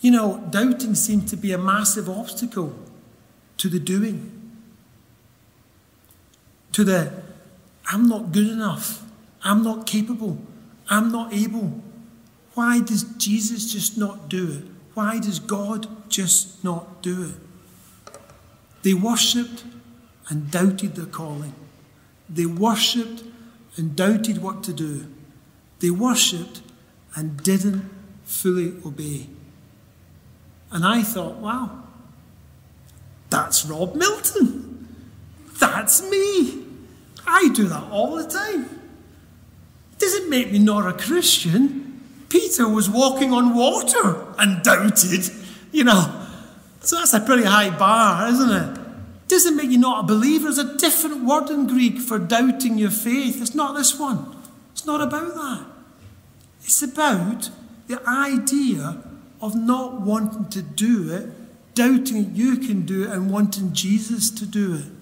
You 0.00 0.12
know, 0.12 0.46
doubting 0.50 0.94
seemed 0.94 1.28
to 1.28 1.36
be 1.36 1.52
a 1.52 1.58
massive 1.58 2.08
obstacle 2.08 2.74
to 3.58 3.68
the 3.68 3.80
doing, 3.80 4.52
to 6.72 6.84
the 6.84 7.27
I'm 7.90 8.06
not 8.08 8.32
good 8.32 8.48
enough, 8.48 9.02
I'm 9.42 9.62
not 9.62 9.86
capable, 9.86 10.38
I'm 10.88 11.10
not 11.10 11.32
able. 11.32 11.82
Why 12.54 12.80
does 12.80 13.04
Jesus 13.16 13.72
just 13.72 13.96
not 13.96 14.28
do 14.28 14.50
it? 14.50 14.64
Why 14.94 15.18
does 15.18 15.38
God 15.38 15.86
just 16.10 16.62
not 16.62 17.02
do 17.02 17.30
it? 17.30 18.14
They 18.82 18.94
worshipped 18.94 19.64
and 20.28 20.50
doubted 20.50 20.96
their 20.96 21.06
calling. 21.06 21.54
They 22.28 22.46
worshipped 22.46 23.22
and 23.76 23.96
doubted 23.96 24.42
what 24.42 24.62
to 24.64 24.72
do. 24.72 25.06
They 25.80 25.90
worshipped 25.90 26.62
and 27.14 27.42
didn't 27.42 27.88
fully 28.24 28.74
obey. 28.84 29.28
And 30.70 30.84
I 30.84 31.02
thought, 31.02 31.36
wow, 31.36 31.84
that's 33.30 33.64
Rob 33.64 33.94
Milton. 33.94 34.88
That's 35.58 36.02
me. 36.02 36.67
I 37.28 37.50
do 37.54 37.68
that 37.68 37.84
all 37.90 38.16
the 38.16 38.26
time. 38.26 38.80
Doesn't 39.98 40.30
make 40.30 40.50
me 40.50 40.58
not 40.58 40.86
a 40.88 40.92
Christian. 40.96 42.00
Peter 42.28 42.68
was 42.68 42.88
walking 42.88 43.32
on 43.32 43.54
water 43.54 44.26
and 44.38 44.62
doubted, 44.62 45.28
you 45.72 45.84
know. 45.84 46.26
So 46.80 46.96
that's 46.96 47.14
a 47.14 47.20
pretty 47.20 47.44
high 47.44 47.76
bar, 47.76 48.28
isn't 48.28 48.50
it? 48.50 48.80
Doesn't 49.28 49.56
make 49.56 49.70
you 49.70 49.78
not 49.78 50.04
a 50.04 50.06
believer. 50.06 50.44
There's 50.44 50.58
a 50.58 50.76
different 50.78 51.24
word 51.24 51.50
in 51.50 51.66
Greek 51.66 51.98
for 51.98 52.18
doubting 52.18 52.78
your 52.78 52.90
faith. 52.90 53.42
It's 53.42 53.54
not 53.54 53.76
this 53.76 53.98
one. 53.98 54.36
It's 54.72 54.86
not 54.86 55.00
about 55.00 55.34
that. 55.34 55.66
It's 56.62 56.82
about 56.82 57.50
the 57.88 58.00
idea 58.08 59.02
of 59.40 59.54
not 59.54 60.00
wanting 60.00 60.48
to 60.50 60.62
do 60.62 61.12
it, 61.12 61.74
doubting 61.74 62.34
you 62.34 62.56
can 62.56 62.86
do 62.86 63.04
it, 63.04 63.10
and 63.10 63.30
wanting 63.30 63.72
Jesus 63.72 64.30
to 64.30 64.46
do 64.46 64.74
it. 64.74 64.97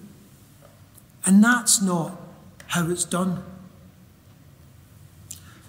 And 1.27 1.43
that's 1.43 1.81
not 1.81 2.17
how 2.67 2.89
it's 2.89 3.03
done. 3.03 3.43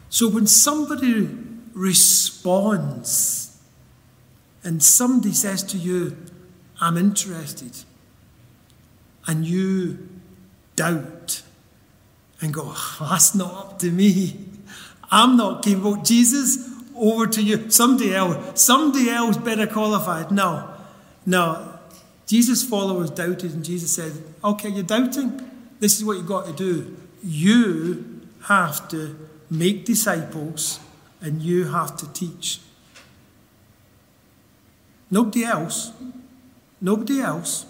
So 0.09 0.29
when 0.29 0.47
somebody 0.47 1.29
responds 1.75 3.61
and 4.63 4.81
somebody 4.83 5.35
says 5.35 5.65
to 5.65 5.77
you, 5.77 6.17
I'm 6.81 6.97
interested, 6.97 7.73
and 9.27 9.45
you 9.45 10.09
doubt 10.77 11.43
and 12.41 12.55
go, 12.55 12.63
oh, 12.67 13.09
that's 13.11 13.35
not 13.35 13.53
up 13.53 13.79
to 13.81 13.91
me. 13.91 14.39
I'm 15.11 15.37
not 15.37 15.65
capable. 15.65 15.97
Jesus, 15.97 16.71
over 16.97 17.27
to 17.27 17.43
you. 17.43 17.69
Somebody 17.69 18.15
else. 18.15 18.63
Somebody 18.63 19.11
else 19.11 19.37
better 19.37 19.67
qualified. 19.67 20.31
No. 20.31 20.73
No. 21.27 21.78
Jesus' 22.29 22.63
followers 22.63 23.11
doubted, 23.11 23.55
and 23.55 23.65
Jesus 23.65 23.91
said, 23.91 24.13
Okay, 24.45 24.69
you're 24.69 24.85
doubting? 24.85 25.41
This 25.81 25.99
is 25.99 26.05
what 26.05 26.19
you've 26.19 26.27
got 26.27 26.45
to 26.47 26.53
do. 26.53 26.97
You 27.25 28.21
have 28.45 28.87
to 28.89 29.29
make 29.51 29.87
disciples 29.87 30.79
and 31.23 31.41
you 31.43 31.69
have 31.69 31.97
to 31.97 32.13
teach. 32.13 32.61
Nobody 35.11 35.45
else. 35.45 35.93
Nobody 36.83 37.21
else. 37.21 37.65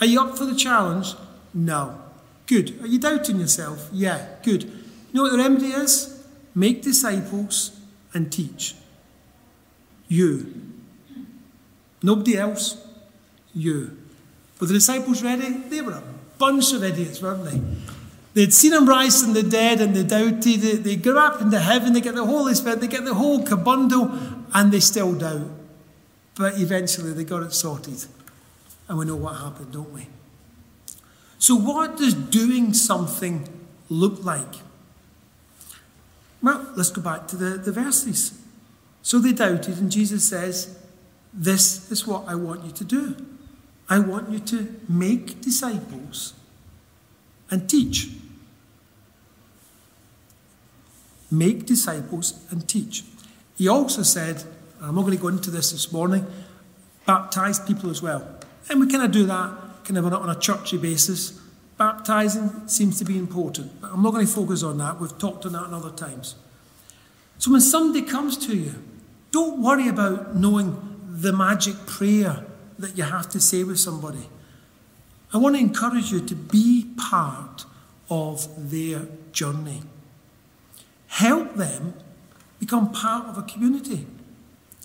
Are 0.00 0.06
you 0.06 0.20
up 0.20 0.36
for 0.36 0.44
the 0.44 0.54
challenge? 0.54 1.14
No. 1.54 1.98
Good. 2.46 2.80
Are 2.82 2.86
you 2.86 2.98
doubting 2.98 3.40
yourself? 3.40 3.88
Yeah. 3.90 4.26
Good. 4.42 4.64
You 4.64 4.70
know 5.14 5.22
what 5.22 5.32
the 5.32 5.38
remedy 5.38 5.68
is? 5.68 6.26
Make 6.54 6.82
disciples 6.82 7.80
and 8.12 8.30
teach. 8.30 8.74
You. 10.08 10.54
Nobody 12.02 12.36
else. 12.36 12.84
You. 13.54 13.96
But 14.58 14.68
the 14.68 14.74
disciples 14.74 15.22
ready? 15.22 15.48
They 15.48 15.80
were 15.80 15.92
a 15.92 16.02
bunch 16.38 16.72
of 16.72 16.82
idiots, 16.82 17.22
weren't 17.22 17.44
they? 17.44 17.60
They'd 18.34 18.52
seen 18.54 18.72
him 18.72 18.88
rise 18.88 19.22
from 19.22 19.32
the 19.32 19.42
dead 19.42 19.80
and 19.80 19.96
they 19.96 20.04
doubted. 20.04 20.42
They, 20.42 20.76
they 20.76 20.96
go 20.96 21.18
up 21.18 21.40
into 21.40 21.58
heaven, 21.58 21.92
they 21.92 22.00
get 22.00 22.14
the 22.14 22.24
Holy 22.24 22.54
Spirit, 22.54 22.80
they 22.80 22.86
get 22.86 23.04
the 23.04 23.14
whole 23.14 23.40
kabundle, 23.44 24.44
and 24.54 24.72
they 24.72 24.80
still 24.80 25.14
doubt. 25.14 25.50
But 26.36 26.58
eventually 26.58 27.12
they 27.12 27.24
got 27.24 27.42
it 27.42 27.52
sorted. 27.52 28.04
And 28.88 28.98
we 28.98 29.04
know 29.04 29.16
what 29.16 29.36
happened, 29.36 29.72
don't 29.72 29.92
we? 29.92 30.06
So, 31.38 31.54
what 31.54 31.96
does 31.96 32.14
doing 32.14 32.72
something 32.74 33.48
look 33.88 34.24
like? 34.24 34.54
Well, 36.42 36.72
let's 36.76 36.90
go 36.90 37.02
back 37.02 37.26
to 37.28 37.36
the, 37.36 37.58
the 37.58 37.72
verses. 37.72 38.38
So 39.02 39.18
they 39.18 39.32
doubted, 39.32 39.78
and 39.78 39.90
Jesus 39.90 40.28
says, 40.28 40.78
This 41.32 41.90
is 41.90 42.06
what 42.06 42.24
I 42.28 42.34
want 42.34 42.64
you 42.64 42.72
to 42.72 42.84
do. 42.84 43.16
I 43.88 43.98
want 43.98 44.30
you 44.30 44.38
to 44.40 44.80
make 44.88 45.40
disciples 45.40 46.34
and 47.50 47.68
teach. 47.68 48.10
Make 51.30 51.66
disciples 51.66 52.44
and 52.50 52.68
teach. 52.68 53.04
He 53.56 53.68
also 53.68 54.02
said, 54.02 54.44
I'm 54.80 54.94
not 54.94 55.02
going 55.02 55.16
to 55.16 55.22
go 55.22 55.28
into 55.28 55.50
this 55.50 55.72
this 55.72 55.90
morning, 55.92 56.26
baptize 57.06 57.58
people 57.58 57.90
as 57.90 58.02
well. 58.02 58.26
And 58.68 58.80
we 58.80 58.90
kind 58.90 59.02
of 59.02 59.10
do 59.10 59.26
that 59.26 59.68
kind 59.84 59.96
of 59.98 60.12
on 60.12 60.28
a, 60.28 60.38
churchy 60.38 60.76
basis. 60.76 61.40
Baptizing 61.78 62.68
seems 62.68 62.98
to 62.98 63.04
be 63.04 63.16
important, 63.16 63.80
but 63.80 63.90
I'm 63.90 64.02
not 64.02 64.12
going 64.12 64.26
to 64.26 64.32
focus 64.32 64.62
on 64.62 64.78
that. 64.78 65.00
We've 65.00 65.16
talked 65.16 65.46
on 65.46 65.52
that 65.52 65.64
in 65.64 65.74
other 65.74 65.90
times. 65.90 66.34
So 67.38 67.52
when 67.52 67.60
somebody 67.60 68.04
comes 68.04 68.36
to 68.46 68.56
you, 68.56 68.74
don't 69.30 69.62
worry 69.62 69.88
about 69.88 70.36
knowing 70.36 70.76
the 71.08 71.32
magic 71.32 71.74
prayer 71.86 72.44
that 72.78 72.96
you 72.96 73.04
have 73.04 73.28
to 73.30 73.40
say 73.40 73.64
with 73.64 73.78
somebody. 73.78 74.28
I 75.32 75.38
want 75.38 75.56
to 75.56 75.60
encourage 75.60 76.10
you 76.10 76.20
to 76.20 76.34
be 76.34 76.86
part 76.96 77.64
of 78.10 78.70
their 78.70 79.06
journey. 79.32 79.82
Help 81.08 81.54
them 81.54 81.94
become 82.58 82.92
part 82.92 83.26
of 83.26 83.38
a 83.38 83.42
community. 83.42 84.06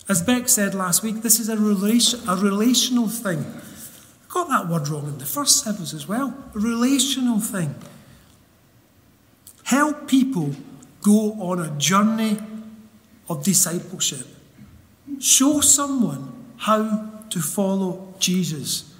As 0.09 0.21
Beck 0.21 0.50
said 0.50 0.75
last 0.75 1.01
week, 1.01 1.21
this 1.21 1.39
is 1.39 1.47
a, 1.47 1.57
relation, 1.57 2.19
a 2.27 2.35
relational 2.35 3.07
thing. 3.07 3.39
I 3.39 4.33
got 4.33 4.50
that 4.50 4.67
word 4.67 4.88
wrong 4.89 5.07
in 5.07 5.17
the 5.17 5.25
first 5.25 5.63
service 5.63 5.93
as 5.93 6.07
well. 6.07 6.35
A 6.53 6.59
relational 6.59 7.39
thing. 7.39 7.75
Help 9.63 10.07
people 10.07 10.55
go 11.01 11.33
on 11.33 11.59
a 11.59 11.69
journey 11.77 12.38
of 13.29 13.43
discipleship. 13.43 14.27
Show 15.19 15.62
someone 15.62 16.33
how 16.57 17.12
to 17.34 17.42
follow 17.42 18.13
Jesus 18.20 18.94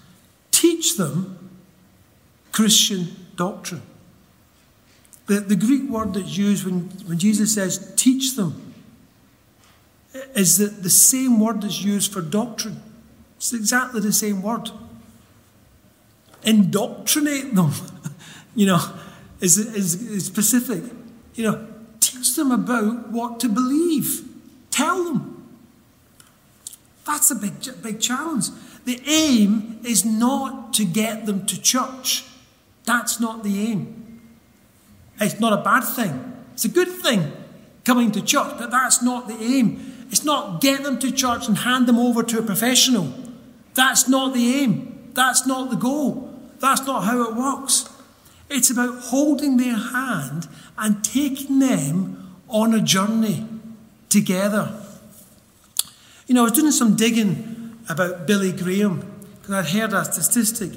teach 0.64 0.96
them 0.96 1.50
Christian 2.54 3.08
doctrine. 3.36 3.82
The, 5.26 5.42
the 5.42 5.58
Greek 5.58 5.90
word 5.90 6.14
that's 6.14 6.38
used 6.38 6.64
when, 6.64 6.84
when 7.06 7.20
Jesus 7.20 7.54
says 7.54 7.94
teach 7.98 8.36
them 8.38 8.74
is 10.36 10.58
the, 10.58 10.68
the 10.68 10.90
same 10.90 11.40
word 11.40 11.62
that's 11.62 11.82
used 11.82 12.14
for 12.14 12.22
doctrine. 12.22 12.82
It's 13.36 13.52
exactly 13.52 14.00
the 14.00 14.14
same 14.14 14.42
word. 14.42 14.72
Indoctrinate 16.44 17.56
them, 17.56 17.72
you 18.56 18.68
know, 18.68 18.80
is, 19.42 19.58
is, 19.58 20.02
is 20.02 20.26
specific. 20.26 20.84
You 21.36 21.44
know, 21.44 21.68
teach 22.00 22.36
them 22.36 22.52
about 22.52 23.10
what 23.10 23.42
to 23.42 23.50
believe. 23.50 24.30
Tell 24.72 25.04
them. 25.04 25.33
That's 27.14 27.30
a 27.30 27.36
big, 27.36 27.54
big 27.84 28.00
challenge. 28.00 28.48
The 28.86 29.00
aim 29.06 29.80
is 29.86 30.04
not 30.04 30.74
to 30.74 30.84
get 30.84 31.28
them 31.28 31.46
to 31.46 31.62
church. 31.62 32.26
That's 32.86 33.20
not 33.20 33.44
the 33.44 33.70
aim. 33.70 34.20
It's 35.22 35.40
not 35.40 35.54
a 35.54 35.62
bad 35.62 35.82
thing. 35.82 36.34
It's 36.54 36.66
a 36.66 36.70
good 36.70 36.88
thing 36.88 37.32
coming 37.86 38.12
to 38.14 38.22
church, 38.24 38.56
but 38.58 38.72
that's 38.72 39.04
not 39.04 39.28
the 39.28 39.36
aim. 39.36 40.08
It's 40.10 40.26
not 40.26 40.60
get 40.60 40.82
them 40.82 40.98
to 41.00 41.12
church 41.12 41.48
and 41.48 41.60
hand 41.60 41.86
them 41.86 42.00
over 42.00 42.24
to 42.24 42.40
a 42.40 42.42
professional. 42.42 43.14
That's 43.76 44.08
not 44.08 44.34
the 44.34 44.56
aim. 44.56 45.12
That's 45.14 45.46
not 45.46 45.70
the 45.70 45.76
goal. 45.76 46.34
That's 46.58 46.82
not 46.88 47.04
how 47.04 47.30
it 47.30 47.36
works. 47.36 47.88
It's 48.50 48.72
about 48.72 49.04
holding 49.04 49.58
their 49.58 49.78
hand 49.78 50.48
and 50.80 51.04
taking 51.04 51.60
them 51.60 52.40
on 52.50 52.74
a 52.74 52.82
journey 52.82 53.48
together. 54.10 54.83
You 56.28 56.36
know, 56.36 56.42
I 56.42 56.44
was 56.44 56.54
doing 56.54 56.72
some 56.72 56.96
digging 56.96 57.78
about 57.90 58.26
Billy 58.26 58.52
Graham 58.52 59.00
because 59.42 59.54
I'd 59.54 59.78
heard 59.78 59.94
a 59.94 60.06
statistic. 60.06 60.72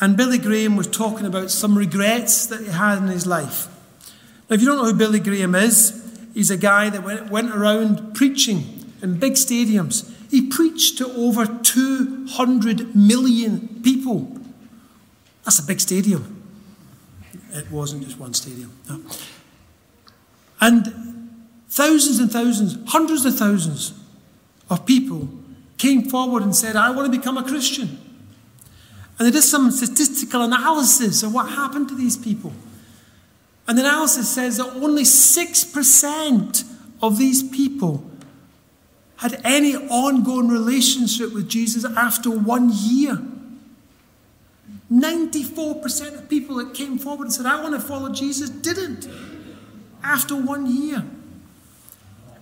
And 0.00 0.16
Billy 0.16 0.38
Graham 0.38 0.76
was 0.76 0.86
talking 0.86 1.24
about 1.24 1.50
some 1.50 1.78
regrets 1.78 2.46
that 2.46 2.60
he 2.60 2.66
had 2.66 2.98
in 2.98 3.06
his 3.06 3.26
life. 3.26 3.68
Now, 4.48 4.54
if 4.54 4.60
you 4.60 4.66
don't 4.66 4.76
know 4.76 4.84
who 4.84 4.94
Billy 4.94 5.20
Graham 5.20 5.54
is, 5.54 6.02
he's 6.34 6.50
a 6.50 6.58
guy 6.58 6.90
that 6.90 7.30
went, 7.30 7.50
around 7.50 8.14
preaching 8.14 8.84
in 9.02 9.18
big 9.18 9.32
stadiums. 9.34 10.12
He 10.30 10.46
preached 10.48 10.98
to 10.98 11.10
over 11.12 11.46
200 11.46 12.94
million 12.94 13.80
people. 13.82 14.38
That's 15.44 15.58
a 15.58 15.62
big 15.62 15.80
stadium. 15.80 16.42
It 17.52 17.70
wasn't 17.70 18.04
just 18.04 18.18
one 18.18 18.34
stadium. 18.34 18.72
No. 18.90 19.00
And 20.60 21.30
thousands 21.70 22.18
and 22.18 22.30
thousands, 22.30 22.76
hundreds 22.90 23.24
of 23.24 23.36
thousands 23.38 23.94
of 24.68 24.86
people 24.86 25.28
came 25.78 26.08
forward 26.08 26.42
and 26.42 26.54
said, 26.54 26.76
I 26.76 26.90
want 26.90 27.10
to 27.10 27.18
become 27.18 27.36
a 27.36 27.42
Christian. 27.42 27.98
And 29.18 29.26
they 29.26 29.30
did 29.30 29.42
some 29.42 29.70
statistical 29.70 30.42
analysis 30.42 31.22
of 31.22 31.32
what 31.32 31.48
happened 31.50 31.88
to 31.88 31.94
these 31.94 32.16
people. 32.16 32.52
And 33.68 33.78
the 33.78 33.82
analysis 33.82 34.28
says 34.28 34.58
that 34.58 34.68
only 34.74 35.02
6% 35.02 36.64
of 37.02 37.18
these 37.18 37.42
people 37.42 38.04
had 39.16 39.40
any 39.44 39.74
ongoing 39.74 40.48
relationship 40.48 41.32
with 41.32 41.48
Jesus 41.48 41.84
after 41.84 42.30
one 42.30 42.70
year. 42.72 43.18
94% 44.92 46.14
of 46.14 46.28
people 46.28 46.56
that 46.56 46.74
came 46.74 46.98
forward 46.98 47.24
and 47.24 47.32
said, 47.32 47.46
I 47.46 47.60
want 47.60 47.74
to 47.74 47.80
follow 47.80 48.12
Jesus, 48.12 48.50
didn't 48.50 49.08
after 50.02 50.36
one 50.36 50.66
year. 50.66 51.04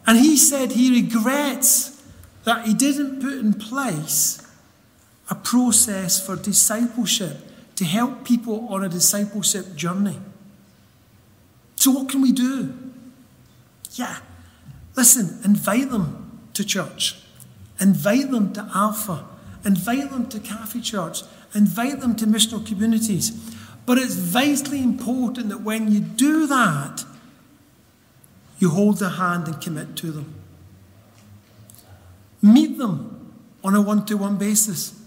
And 0.07 0.19
he 0.19 0.37
said 0.37 0.73
he 0.73 1.03
regrets 1.03 1.94
that 2.45 2.67
he 2.67 2.75
didn't 2.75 3.21
put 3.21 3.33
in 3.33 3.55
place 3.55 4.47
a 5.31 5.35
process 5.35 6.25
for 6.25 6.37
discipleship 6.37 7.39
to 7.77 7.85
help 7.85 8.25
people 8.25 8.69
on 8.69 8.85
a 8.85 8.89
discipleship 8.89 9.75
journey. 9.75 10.19
So, 11.77 11.91
what 11.91 12.09
can 12.09 12.21
we 12.23 12.33
do? 12.33 12.75
Yeah, 13.93 14.19
listen, 14.97 15.41
invite 15.45 15.91
them 15.91 16.41
to 16.55 16.65
church, 16.65 17.17
invite 17.81 18.31
them 18.31 18.53
to 18.53 18.69
Alpha, 18.75 19.25
invite 19.65 20.11
them 20.11 20.29
to 20.29 20.41
Cafe 20.41 20.81
Church, 20.81 21.23
invite 21.55 22.01
them 22.01 22.15
to 22.17 22.27
missional 22.27 22.65
communities. 22.65 23.31
But 23.87 23.99
it's 23.99 24.15
vitally 24.15 24.83
important 24.83 25.51
that 25.51 25.61
when 25.61 25.91
you 25.91 26.01
do 26.01 26.47
that, 26.47 27.05
you 28.59 28.71
hold 28.71 28.99
their 28.99 29.11
hand 29.11 29.47
and 29.47 29.61
commit 29.61 29.97
to 29.97 30.11
them. 30.11 30.35
Meet 32.45 32.77
them 32.77 33.33
on 33.65 33.75
a 33.75 33.81
one 33.81 34.05
to 34.05 34.19
one 34.19 34.37
basis. 34.37 35.01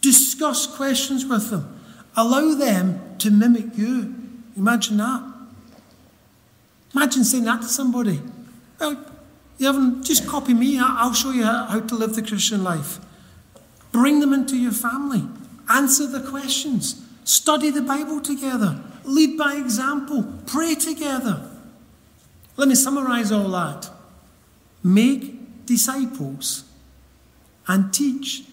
Discuss 0.00 0.66
questions 0.66 1.24
with 1.24 1.48
them. 1.50 1.80
Allow 2.16 2.56
them 2.56 3.16
to 3.18 3.30
mimic 3.30 3.78
you. 3.78 4.12
Imagine 4.56 4.96
that. 4.96 5.22
Imagine 6.92 7.22
saying 7.22 7.44
that 7.44 7.62
to 7.62 7.68
somebody. 7.68 8.20
Well, 8.80 9.04
you 9.56 9.66
haven't, 9.68 10.04
just 10.04 10.26
copy 10.26 10.52
me. 10.52 10.80
I'll 10.80 11.12
show 11.14 11.30
you 11.30 11.44
how 11.44 11.78
to 11.78 11.94
live 11.94 12.16
the 12.16 12.22
Christian 12.22 12.64
life. 12.64 12.98
Bring 13.92 14.18
them 14.18 14.32
into 14.32 14.56
your 14.56 14.72
family. 14.72 15.22
Answer 15.70 16.08
the 16.08 16.28
questions. 16.28 17.00
Study 17.22 17.70
the 17.70 17.82
Bible 17.82 18.20
together. 18.20 18.82
Lead 19.04 19.38
by 19.38 19.54
example. 19.54 20.24
Pray 20.46 20.74
together. 20.74 21.48
Let 22.56 22.66
me 22.66 22.74
summarize 22.74 23.30
all 23.30 23.48
that. 23.50 23.90
Make 24.82 25.66
disciples 25.66 26.63
and 27.66 27.92
teach. 27.92 28.44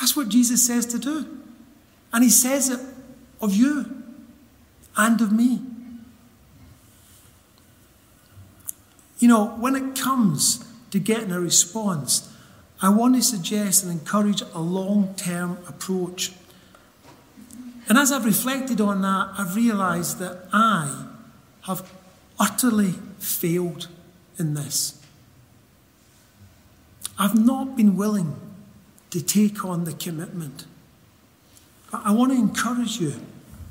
That's 0.00 0.16
what 0.16 0.28
Jesus 0.28 0.66
says 0.66 0.86
to 0.86 0.98
do. 0.98 1.38
And 2.12 2.22
he 2.22 2.30
says 2.30 2.70
it 2.70 2.80
of 3.40 3.54
you 3.54 4.02
and 4.96 5.20
of 5.20 5.32
me. 5.32 5.60
You 9.18 9.28
know, 9.28 9.46
when 9.56 9.74
it 9.76 9.98
comes 9.98 10.64
to 10.90 10.98
getting 10.98 11.32
a 11.32 11.40
response, 11.40 12.30
I 12.82 12.88
want 12.90 13.14
to 13.14 13.22
suggest 13.22 13.82
and 13.84 13.92
encourage 13.92 14.42
a 14.42 14.60
long 14.60 15.14
term 15.16 15.58
approach. 15.66 16.32
And 17.88 17.98
as 17.98 18.12
I've 18.12 18.24
reflected 18.24 18.80
on 18.80 19.02
that, 19.02 19.30
I've 19.38 19.56
realised 19.56 20.18
that 20.18 20.48
I 20.52 21.06
have 21.62 21.90
utterly 22.38 22.94
failed 23.18 23.88
in 24.38 24.54
this. 24.54 25.03
I've 27.18 27.38
not 27.38 27.76
been 27.76 27.96
willing 27.96 28.34
to 29.10 29.22
take 29.22 29.64
on 29.64 29.84
the 29.84 29.92
commitment. 29.92 30.66
But 31.90 32.02
I 32.04 32.10
want 32.10 32.32
to 32.32 32.38
encourage 32.38 33.00
you 33.00 33.14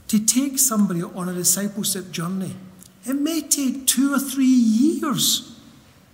to 0.07 0.19
take 0.19 0.59
somebody 0.59 1.03
on 1.03 1.27
a 1.27 1.33
discipleship 1.33 2.11
journey. 2.11 2.55
It 3.05 3.15
may 3.15 3.41
take 3.41 3.85
two 3.85 4.13
or 4.13 4.19
three 4.19 4.45
years. 4.45 5.59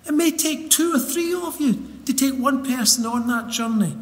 It 0.07 0.13
may 0.13 0.31
take 0.31 0.71
two 0.71 0.95
or 0.95 0.99
three 0.99 1.33
of 1.33 1.61
you 1.61 1.85
to 2.05 2.13
take 2.13 2.33
one 2.33 2.65
person 2.65 3.05
on 3.05 3.27
that 3.27 3.49
journey, 3.49 3.95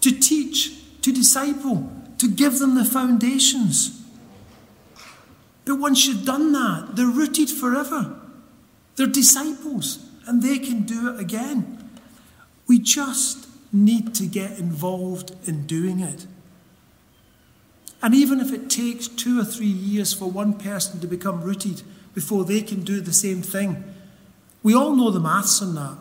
to 0.00 0.10
teach, 0.10 1.00
to 1.02 1.12
disciple, 1.12 1.92
to 2.18 2.28
give 2.28 2.58
them 2.58 2.74
the 2.74 2.84
foundations. 2.84 4.02
But 5.64 5.76
once 5.76 6.06
you've 6.06 6.24
done 6.24 6.50
that, 6.52 6.96
they're 6.96 7.06
rooted 7.06 7.50
forever. 7.50 8.18
They're 8.96 9.06
disciples, 9.06 10.04
and 10.26 10.42
they 10.42 10.58
can 10.58 10.82
do 10.82 11.14
it 11.14 11.20
again. 11.20 11.77
We 12.68 12.78
just 12.78 13.48
need 13.72 14.14
to 14.14 14.26
get 14.26 14.58
involved 14.58 15.34
in 15.48 15.66
doing 15.66 16.00
it. 16.00 16.26
And 18.00 18.14
even 18.14 18.40
if 18.40 18.52
it 18.52 18.70
takes 18.70 19.08
two 19.08 19.40
or 19.40 19.44
three 19.44 19.66
years 19.66 20.12
for 20.12 20.30
one 20.30 20.54
person 20.54 21.00
to 21.00 21.06
become 21.06 21.42
rooted 21.42 21.82
before 22.14 22.44
they 22.44 22.60
can 22.62 22.82
do 22.82 23.00
the 23.00 23.12
same 23.12 23.42
thing, 23.42 23.82
we 24.62 24.74
all 24.74 24.94
know 24.94 25.10
the 25.10 25.20
maths 25.20 25.60
on 25.60 25.74
that. 25.74 25.98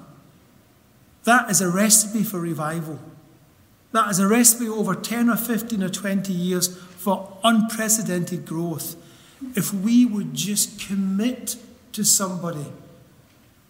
That 1.23 1.49
is 1.49 1.61
a 1.61 1.69
recipe 1.69 2.23
for 2.23 2.39
revival. 2.39 2.99
That 3.91 4.09
is 4.11 4.19
a 4.19 4.27
recipe 4.27 4.69
over 4.69 4.93
10 4.93 5.29
or 5.29 5.37
15 5.37 5.83
or 5.83 5.89
20 5.89 6.31
years 6.31 6.77
for 6.77 7.37
unprecedented 7.43 8.45
growth 8.45 8.95
if 9.55 9.73
we 9.73 10.05
would 10.05 10.33
just 10.33 10.79
commit 10.79 11.55
to 11.93 12.03
somebody 12.03 12.65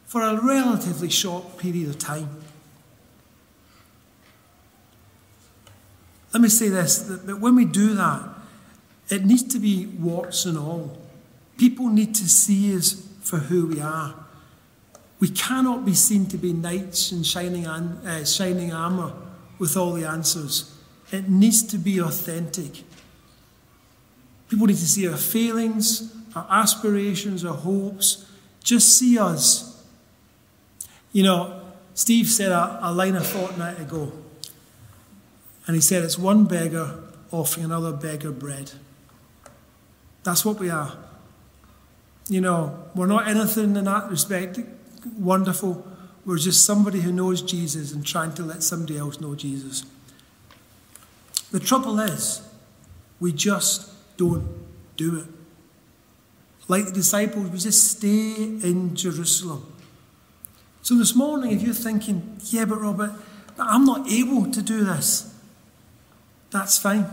for 0.05 0.21
a 0.21 0.41
relatively 0.41 1.09
short 1.09 1.57
period 1.57 1.89
of 1.89 1.97
time. 1.97 2.29
Let 6.33 6.41
me 6.41 6.49
say 6.49 6.69
this 6.69 6.99
that 6.99 7.39
when 7.39 7.55
we 7.55 7.65
do 7.65 7.93
that, 7.95 8.29
it 9.09 9.25
needs 9.25 9.43
to 9.43 9.59
be 9.59 9.85
warts 9.85 10.45
and 10.45 10.57
all. 10.57 10.97
People 11.57 11.89
need 11.89 12.13
to 12.15 12.27
see 12.29 12.75
us 12.75 13.07
for 13.21 13.37
who 13.37 13.67
we 13.67 13.81
are. 13.81 14.13
We 15.19 15.29
cannot 15.29 15.85
be 15.85 15.93
seen 15.93 16.27
to 16.27 16.37
be 16.37 16.53
knights 16.53 17.11
in 17.11 17.23
shining, 17.23 17.65
uh, 17.65 18.23
shining 18.25 18.71
armour 18.71 19.13
with 19.57 19.75
all 19.75 19.93
the 19.93 20.05
answers. 20.05 20.75
It 21.11 21.29
needs 21.29 21.63
to 21.63 21.77
be 21.77 21.99
authentic. 21.99 22.83
People 24.49 24.67
need 24.67 24.77
to 24.77 24.87
see 24.87 25.07
our 25.07 25.17
failings, 25.17 26.13
our 26.35 26.45
aspirations, 26.49 27.43
our 27.43 27.55
hopes. 27.55 28.25
Just 28.63 28.97
see 28.97 29.17
us. 29.17 29.83
You 31.11 31.23
know, 31.23 31.61
Steve 31.93 32.27
said 32.27 32.51
a, 32.51 32.79
a 32.83 32.91
line 32.91 33.15
a 33.15 33.23
fortnight 33.23 33.79
ago, 33.79 34.11
and 35.67 35.75
he 35.75 35.81
said, 35.81 36.03
It's 36.03 36.17
one 36.17 36.45
beggar 36.45 37.03
offering 37.31 37.65
another 37.65 37.91
beggar 37.91 38.31
bread. 38.31 38.71
That's 40.23 40.43
what 40.43 40.59
we 40.59 40.69
are. 40.69 40.97
You 42.29 42.41
know, 42.41 42.85
we're 42.95 43.05
not 43.05 43.27
anything 43.27 43.75
in 43.75 43.85
that 43.85 44.09
respect 44.09 44.59
wonderful. 45.17 45.85
We're 46.25 46.37
just 46.37 46.65
somebody 46.65 47.01
who 47.01 47.11
knows 47.11 47.41
Jesus 47.41 47.93
and 47.93 48.05
trying 48.05 48.33
to 48.33 48.43
let 48.43 48.63
somebody 48.63 48.97
else 48.97 49.21
know 49.21 49.35
Jesus. 49.35 49.85
The 51.51 51.59
trouble 51.59 51.99
is, 51.99 52.41
we 53.19 53.31
just 53.31 53.89
don't 54.17 54.47
do 54.97 55.19
it. 55.19 55.25
like 56.67 56.85
the 56.85 56.91
disciples, 56.91 57.49
we 57.49 57.57
just 57.59 57.97
stay 57.97 58.33
in 58.33 58.93
Jerusalem. 58.93 59.71
So 60.81 60.95
this 60.95 61.15
morning, 61.15 61.51
if 61.51 61.61
you're 61.61 61.73
thinking, 61.73 62.37
yeah, 62.45 62.65
but 62.65 62.81
Robert, 62.81 63.13
I'm 63.57 63.85
not 63.85 64.09
able 64.11 64.51
to 64.51 64.61
do 64.61 64.83
this, 64.83 65.33
that's 66.51 66.77
fine. 66.77 67.05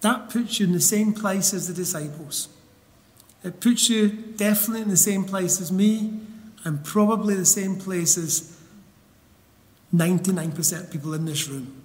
That 0.00 0.30
puts 0.30 0.58
you 0.58 0.66
in 0.66 0.72
the 0.72 0.80
same 0.80 1.12
place 1.12 1.54
as 1.54 1.68
the 1.68 1.74
disciples. 1.74 2.48
It 3.44 3.60
puts 3.60 3.88
you 3.88 4.08
definitely 4.08 4.82
in 4.82 4.88
the 4.88 4.96
same 4.96 5.24
place 5.24 5.60
as 5.60 5.72
me, 5.72 6.20
and 6.64 6.84
probably 6.84 7.34
the 7.34 7.44
same 7.44 7.76
place 7.76 8.16
as 8.16 8.56
99% 9.94 10.84
of 10.84 10.90
people 10.90 11.14
in 11.14 11.24
this 11.24 11.48
room. 11.48 11.82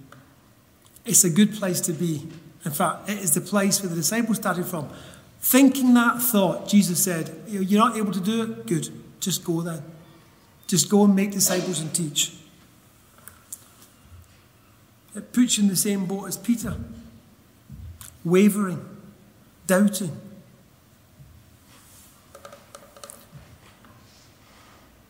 It's 1.04 1.24
a 1.24 1.30
good 1.30 1.54
place 1.54 1.80
to 1.82 1.92
be. 1.92 2.28
In 2.64 2.70
fact, 2.70 3.08
it 3.08 3.18
is 3.18 3.34
the 3.34 3.40
place 3.40 3.80
where 3.80 3.88
the 3.88 3.96
disciples 3.96 4.36
started 4.36 4.66
from. 4.66 4.88
Thinking 5.40 5.94
that 5.94 6.20
thought, 6.20 6.68
Jesus 6.68 7.02
said, 7.02 7.34
You're 7.48 7.80
not 7.80 7.96
able 7.96 8.12
to 8.12 8.20
do 8.20 8.42
it? 8.42 8.66
Good. 8.66 8.90
Just 9.20 9.44
go 9.44 9.60
then. 9.60 9.82
Just 10.66 10.90
go 10.90 11.04
and 11.04 11.14
make 11.14 11.30
disciples 11.30 11.80
and 11.80 11.92
teach. 11.94 12.34
It 15.14 15.32
puts 15.32 15.56
you 15.56 15.64
in 15.64 15.68
the 15.68 15.76
same 15.76 16.06
boat 16.06 16.26
as 16.26 16.36
Peter 16.36 16.76
wavering, 18.24 18.84
doubting. 19.66 20.20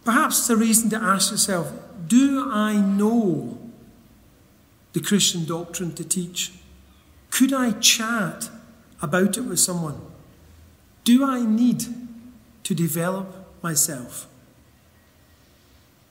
Perhaps 0.04 0.38
it's 0.38 0.50
a 0.50 0.56
reason 0.56 0.88
to 0.90 0.96
ask 0.96 1.30
yourself 1.30 1.72
do 2.06 2.50
I 2.50 2.74
know 2.74 3.58
the 4.94 5.00
Christian 5.00 5.44
doctrine 5.44 5.94
to 5.96 6.04
teach? 6.04 6.52
Could 7.30 7.52
I 7.52 7.72
chat 7.72 8.48
about 9.02 9.36
it 9.36 9.42
with 9.42 9.60
someone? 9.60 10.00
Do 11.04 11.24
I 11.24 11.44
need 11.44 11.84
to 12.64 12.74
develop 12.74 13.62
myself? 13.62 14.26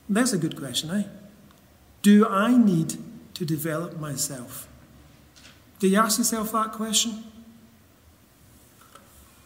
That's 0.07 0.33
a 0.33 0.37
good 0.37 0.55
question, 0.55 0.91
eh? 0.91 1.03
Do 2.03 2.27
I 2.27 2.55
need 2.55 2.95
to 3.37 3.45
develop 3.45 3.99
myself? 3.99 4.67
Do 5.77 5.87
you 5.87 5.99
ask 5.99 6.17
yourself 6.17 6.51
that 6.53 6.71
question? 6.71 7.23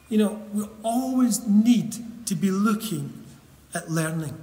You 0.08 0.18
know, 0.18 0.42
we 0.54 0.64
always 0.82 1.46
need 1.46 2.26
to 2.26 2.36
be 2.36 2.52
looking 2.52 3.26
at 3.74 3.92
learning. 3.92 4.38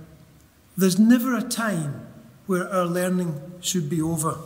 There's 0.77 0.99
never 0.99 1.35
a 1.35 1.41
time 1.43 2.07
where 2.47 2.69
our 2.69 2.85
learning 2.85 3.41
should 3.63 3.89
be 3.89 4.03
over. 4.03 4.37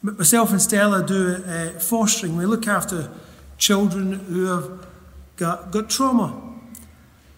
Myself 0.00 0.50
and 0.50 0.62
Stella 0.62 1.06
do 1.06 1.44
uh, 1.44 1.78
fostering. 1.78 2.38
We 2.38 2.46
look 2.46 2.66
after 2.66 3.10
children 3.58 4.12
who 4.12 4.46
have 4.46 4.86
got, 5.36 5.70
got 5.72 5.90
trauma. 5.90 6.42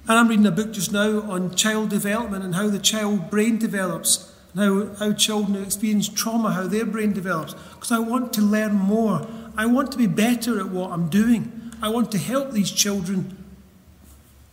And 0.07 0.17
I'm 0.17 0.29
reading 0.29 0.47
a 0.47 0.53
book 0.53 0.73
just 0.73 0.93
now 0.93 1.23
on 1.23 1.57
child 1.57 1.91
development 1.91 2.45
and 2.45 2.55
how 2.55 2.69
the 2.69 2.79
child 2.79 3.31
brain 3.31 3.59
develops, 3.59 4.33
how, 4.59 4.95
how 4.97 5.13
children 5.13 5.63
experience 5.63 6.09
trauma, 6.09 6.53
how 6.53 6.67
their 6.67 6.85
brain 6.85 7.13
develops. 7.13 7.55
Because 7.55 7.93
I 7.93 7.99
want 7.99 8.33
to 8.35 8.41
learn 8.41 8.75
more. 8.75 9.27
I 9.57 9.67
want 9.67 9.93
to 9.93 9.99
be 9.99 10.07
better 10.07 10.59
at 10.61 10.69
what 10.69 10.93
I'm 10.93 11.09
doing. 11.09 11.73
I 11.81 11.89
want 11.89 12.11
to 12.13 12.19
help 12.19 12.53
these 12.53 12.71
children 12.71 13.37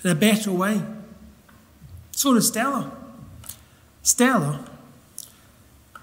in 0.04 0.10
a 0.12 0.16
better 0.16 0.52
way. 0.52 0.82
So 2.12 2.34
does 2.34 2.48
Stella. 2.48 2.92
Stella, 4.04 4.66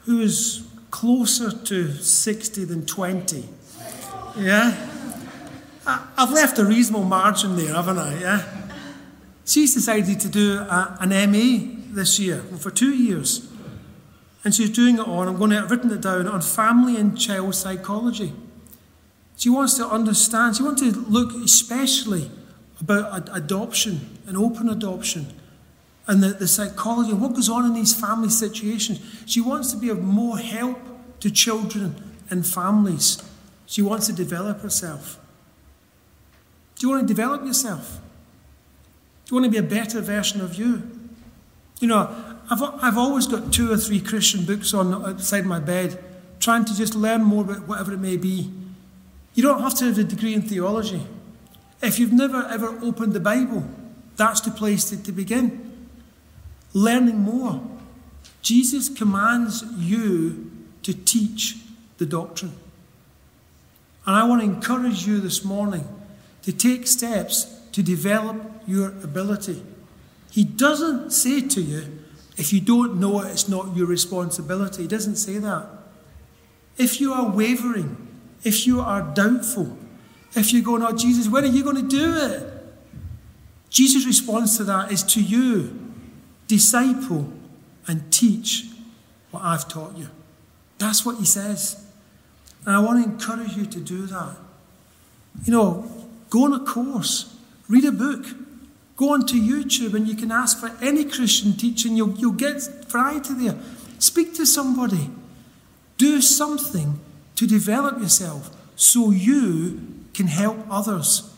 who 0.05 0.21
is 0.21 0.67
closer 0.91 1.51
to 1.51 1.93
60 1.93 2.65
than 2.65 2.85
20, 2.85 3.49
yeah? 4.37 4.89
I've 5.87 6.31
left 6.31 6.59
a 6.59 6.65
reasonable 6.65 7.05
margin 7.05 7.57
there, 7.57 7.75
haven't 7.75 7.99
I? 7.99 8.21
Yeah? 8.21 8.45
She's 9.45 9.75
decided 9.75 10.21
to 10.21 10.29
do 10.29 10.59
a, 10.59 10.97
an 11.01 11.11
MA 11.31 11.75
this 11.93 12.19
year 12.19 12.39
for 12.59 12.71
two 12.71 12.95
years. 12.95 13.52
And 14.45 14.55
she's 14.55 14.71
doing 14.71 14.97
it 14.97 15.07
on, 15.07 15.29
I'm 15.29 15.37
going 15.37 15.51
to 15.51 15.57
have 15.57 15.71
written 15.71 15.91
it 15.93 16.01
down, 16.01 16.27
on 16.27 16.41
family 16.41 16.97
and 16.97 17.19
child 17.19 17.55
psychology. 17.55 18.33
She 19.37 19.49
wants 19.49 19.75
to 19.75 19.87
understand, 19.87 20.57
she 20.57 20.63
wants 20.63 20.83
to 20.83 20.91
look 20.91 21.33
especially 21.35 22.31
about 22.81 23.29
adoption 23.33 24.19
and 24.27 24.37
open 24.37 24.69
adoption 24.69 25.27
and 26.07 26.23
the, 26.23 26.29
the 26.29 26.49
psychology 26.49 27.13
and 27.13 27.21
what 27.21 27.35
goes 27.35 27.49
on 27.49 27.65
in 27.65 27.75
these 27.75 27.99
family 27.99 28.29
situations. 28.29 29.01
She 29.27 29.41
wants 29.41 29.71
to 29.73 29.79
be 29.79 29.89
of 29.89 30.03
more 30.03 30.39
help 30.39 30.79
to 31.21 31.31
children 31.31 31.95
and 32.29 32.47
families. 32.47 33.23
She 33.67 33.83
wants 33.83 34.07
to 34.09 34.13
develop 34.13 34.61
herself. 34.61 35.19
Do 36.77 36.87
you 36.87 36.93
want 36.93 37.07
to 37.07 37.15
develop 37.15 37.45
yourself? 37.45 38.01
Do 39.25 39.35
you 39.35 39.41
want 39.41 39.53
to 39.53 39.61
be 39.61 39.65
a 39.65 39.69
better 39.69 40.01
version 40.01 40.41
of 40.41 40.57
you? 40.57 40.83
You 41.81 41.89
know, 41.89 42.32
I've, 42.53 42.63
I've 42.83 42.99
always 42.99 43.27
got 43.27 43.51
two 43.51 43.73
or 43.73 43.79
three 43.79 43.99
Christian 43.99 44.45
books 44.45 44.75
on 44.75 44.93
uh, 44.93 45.09
outside 45.09 45.47
my 45.47 45.59
bed, 45.59 45.99
trying 46.39 46.67
to 46.67 46.77
just 46.77 46.95
learn 46.95 47.25
more 47.25 47.45
about 47.45 47.67
whatever 47.67 47.95
it 47.95 47.99
may 47.99 48.19
be. 48.19 48.53
You 49.35 49.43
don't 49.43 49.63
have 49.63 49.75
to 49.77 49.87
have 49.87 49.99
a 49.99 50.05
degree 50.05 50.35
in 50.35 50.43
theology. 50.43 51.01
If 51.83 51.99
you've 51.99 52.13
never 52.13 52.47
ever 52.51 52.79
opened 52.83 53.15
the 53.15 53.21
Bible, 53.21 53.65
that's 54.17 54.43
the 54.43 54.51
place 54.51 54.91
to, 54.91 55.03
to 55.03 55.13
begin 55.13 55.89
learning 56.75 57.21
more. 57.21 57.63
Jesus 58.43 58.91
commands 58.91 59.65
you 59.79 60.51
to 60.83 60.93
teach 60.93 61.57
the 61.97 62.05
doctrine. 62.05 62.53
And 64.05 64.15
I 64.15 64.25
want 64.25 64.43
to 64.43 64.47
encourage 64.47 65.07
you 65.07 65.21
this 65.21 65.43
morning 65.43 65.89
to 66.43 66.53
take 66.53 66.87
steps 66.87 67.45
to 67.73 67.83
develop 67.83 68.37
your 68.67 68.89
ability. 68.89 69.63
He 70.31 70.45
doesn't 70.45 71.13
say 71.13 71.41
to 71.41 71.63
you, 71.63 72.02
if 72.37 72.53
you 72.53 72.61
don't 72.61 72.99
know 72.99 73.21
it, 73.23 73.31
it's 73.31 73.49
not 73.49 73.77
your 73.77 73.87
responsibility. 73.87 74.83
He 74.83 74.89
doesn't 74.89 75.17
say 75.17 75.39
that. 75.39 75.67
If 76.79 77.01
you 77.01 77.13
are 77.13 77.31
wavering, 77.31 78.09
if 78.43 78.67
you 78.67 78.81
are 78.81 79.03
doubtful, 79.03 79.77
if 80.35 80.53
you're 80.53 80.63
going, 80.63 80.83
oh, 80.83 80.93
Jesus, 80.93 81.29
when 81.29 81.45
are 81.45 81.49
you 81.49 81.63
going 81.63 81.77
to 81.77 81.89
do 81.89 82.17
it? 82.17 82.53
Jesus' 83.69 84.07
response 84.07 84.57
to 84.57 84.65
that 84.65 84.91
is 84.91 85.03
to 85.05 85.23
you 85.23 85.79
disciple, 86.53 87.33
and 87.87 88.13
teach 88.13 88.67
what 89.31 89.43
I've 89.43 89.67
taught 89.69 89.97
you. 89.97 90.09
That's 90.77 91.05
what 91.05 91.17
he 91.17 91.25
says. 91.25 91.83
And 92.67 92.77
I 92.77 92.79
want 92.81 93.03
to 93.03 93.11
encourage 93.11 93.57
you 93.57 93.65
to 93.65 93.81
do 93.81 94.07
that. 94.07 94.37
You 95.45 95.53
know, 95.53 96.07
go 96.29 96.45
on 96.45 96.53
a 96.53 96.61
course, 96.61 97.35
read 97.71 97.87
a 97.87 97.93
book, 97.93 98.27
go 99.03 99.13
onto 99.13 99.35
YouTube 99.35 99.95
and 99.95 100.07
you 100.07 100.15
can 100.15 100.31
ask 100.31 100.61
for 100.61 100.71
any 100.81 101.05
Christian 101.05 101.55
teaching. 101.55 101.97
You'll, 101.97 102.17
you'll 102.17 102.33
get 102.33 102.63
variety 102.87 103.35
there. 103.35 103.57
Speak 103.99 104.35
to 104.35 104.47
somebody. 104.47 105.11
Do 105.99 106.21
something 106.21 107.01
to 107.35 107.47
develop 107.47 107.99
yourself 107.99 108.57
so 108.77 109.11
you 109.11 109.81
can 110.15 110.29
help 110.29 110.59
others. 110.71 111.35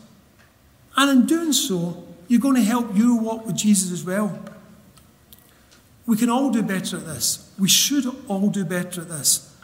And 0.97 1.11
in 1.11 1.27
doing 1.27 1.53
so, 1.55 2.07
you're 2.29 2.41
going 2.41 2.57
to 2.57 2.63
help 2.63 2.95
your 2.95 3.19
walk 3.19 3.47
with 3.47 3.57
Jesus 3.57 3.91
as 3.91 4.05
well. 4.05 4.39
We 6.07 6.19
can 6.19 6.29
all 6.29 6.51
do 6.51 6.63
better 6.63 6.99
at 6.99 7.07
this. 7.07 7.51
We 7.59 7.69
should 7.69 8.05
all 8.29 8.51
do 8.51 8.67
better 8.67 9.01
at 9.01 9.09
this. 9.09 9.57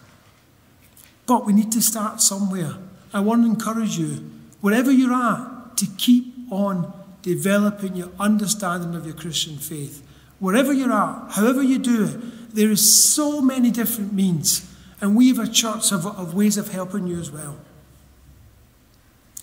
But 1.27 1.45
we 1.45 1.53
need 1.53 1.71
to 1.73 1.83
start 1.83 2.23
somewhere. 2.23 2.77
I 3.13 3.21
want 3.21 3.43
to 3.43 3.51
encourage 3.51 3.99
you, 3.99 4.31
wherever 4.63 4.91
you're 4.91 5.13
at, 5.13 5.77
to 5.77 5.87
keep 5.99 6.35
on 6.51 7.00
developing 7.23 7.97
your 7.97 8.11
understanding 8.19 8.95
of 8.95 9.07
your 9.07 9.15
Christian 9.15 9.57
faith. 9.57 10.07
Wherever 10.39 10.73
you're 10.73 10.93
at, 10.93 11.33
however 11.33 11.63
you 11.63 11.79
do 11.79 12.05
it, 12.05 12.55
there 12.55 12.71
is 12.71 13.13
so 13.15 13.41
many 13.41 13.71
different 13.71 14.13
means. 14.13 14.67
And 15.01 15.17
we 15.17 15.29
have 15.29 15.39
a 15.39 15.49
church 15.49 15.93
of, 15.93 16.07
of 16.07 16.35
ways 16.35 16.57
of 16.57 16.73
helping 16.73 17.07
you 17.07 17.19
as 17.19 17.31
well. 17.31 17.57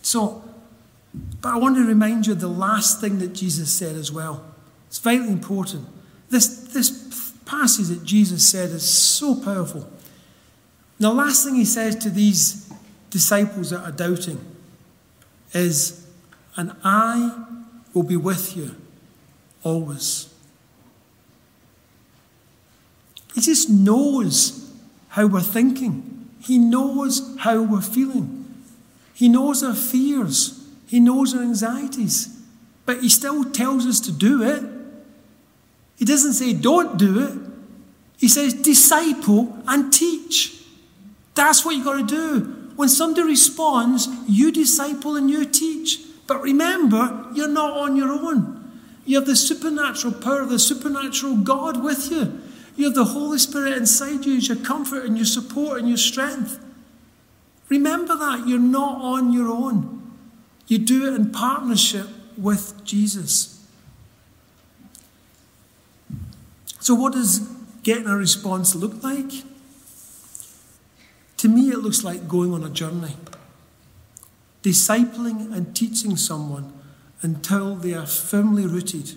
So, 0.01 0.43
but 1.41 1.53
I 1.53 1.57
want 1.57 1.75
to 1.75 1.85
remind 1.85 2.27
you 2.27 2.33
the 2.33 2.47
last 2.47 3.01
thing 3.01 3.19
that 3.19 3.33
Jesus 3.33 3.71
said 3.71 3.95
as 3.95 4.11
well. 4.11 4.45
It's 4.87 4.99
vitally 4.99 5.29
important. 5.29 5.87
This, 6.29 6.47
this 6.73 7.33
passage 7.45 7.87
that 7.87 8.03
Jesus 8.03 8.47
said 8.47 8.69
is 8.69 8.87
so 8.87 9.35
powerful. 9.35 9.89
The 10.99 11.11
last 11.11 11.45
thing 11.45 11.55
he 11.55 11.65
says 11.65 11.95
to 11.97 12.09
these 12.09 12.71
disciples 13.09 13.69
that 13.69 13.81
are 13.81 13.91
doubting 13.91 14.43
is, 15.53 16.07
And 16.55 16.73
I 16.83 17.45
will 17.97 18.03
be 18.03 18.15
with 18.15 18.55
you 18.55 18.75
always. 19.63 20.31
He 23.33 23.41
just 23.41 23.69
knows 23.69 24.71
how 25.09 25.25
we're 25.25 25.41
thinking. 25.41 26.29
He 26.39 26.59
knows 26.59 27.35
how 27.39 27.63
we're 27.63 27.81
feeling. 27.81 28.45
He 29.13 29.27
knows 29.27 29.63
our 29.63 29.73
fears. 29.73 30.63
He 30.85 30.99
knows 30.99 31.33
our 31.33 31.41
anxieties. 31.41 32.39
But 32.85 33.01
he 33.01 33.09
still 33.09 33.43
tells 33.45 33.85
us 33.87 33.99
to 34.01 34.11
do 34.11 34.43
it. 34.43 34.63
He 35.97 36.05
doesn't 36.05 36.33
say, 36.33 36.53
don't 36.53 36.97
do 36.97 37.27
it. 37.27 37.37
He 38.17 38.27
says, 38.27 38.53
disciple 38.53 39.57
and 39.67 39.91
teach. 39.91 40.63
That's 41.33 41.65
what 41.65 41.75
you've 41.75 41.85
got 41.85 41.97
to 41.97 42.15
do. 42.15 42.71
When 42.75 42.89
somebody 42.89 43.23
responds, 43.23 44.07
you 44.27 44.51
disciple 44.51 45.15
and 45.15 45.29
you 45.29 45.45
teach. 45.45 46.06
But 46.27 46.41
remember, 46.41 47.25
you're 47.33 47.47
not 47.47 47.71
on 47.77 47.95
your 47.95 48.11
own. 48.11 48.57
You 49.05 49.15
have 49.17 49.25
the 49.25 49.35
supernatural 49.35 50.13
power 50.13 50.41
of 50.41 50.49
the 50.49 50.59
supernatural 50.59 51.37
God 51.37 51.81
with 51.81 52.11
you. 52.11 52.41
You 52.75 52.85
have 52.85 52.95
the 52.95 53.05
Holy 53.05 53.39
Spirit 53.39 53.77
inside 53.77 54.25
you 54.25 54.37
as 54.37 54.49
your 54.49 54.57
comfort 54.57 55.05
and 55.05 55.17
your 55.17 55.25
support 55.25 55.79
and 55.79 55.87
your 55.87 55.97
strength. 55.97 56.63
Remember 57.69 58.15
that. 58.15 58.47
You're 58.47 58.59
not 58.59 59.01
on 59.01 59.33
your 59.33 59.49
own. 59.49 60.15
You 60.67 60.77
do 60.77 61.07
it 61.07 61.15
in 61.15 61.31
partnership 61.31 62.07
with 62.37 62.83
Jesus. 62.83 63.65
So, 66.79 66.93
what 66.93 67.13
does 67.13 67.39
getting 67.83 68.07
a 68.07 68.15
response 68.15 68.75
look 68.75 69.01
like? 69.03 69.31
To 71.37 71.47
me, 71.47 71.69
it 71.69 71.79
looks 71.79 72.03
like 72.03 72.27
going 72.27 72.53
on 72.53 72.63
a 72.63 72.69
journey, 72.69 73.15
discipling 74.67 75.53
and 75.55 75.73
teaching 75.73 76.17
someone 76.17 76.73
until 77.21 77.75
they 77.75 77.93
are 77.93 78.05
firmly 78.05 78.67
rooted 78.67 79.13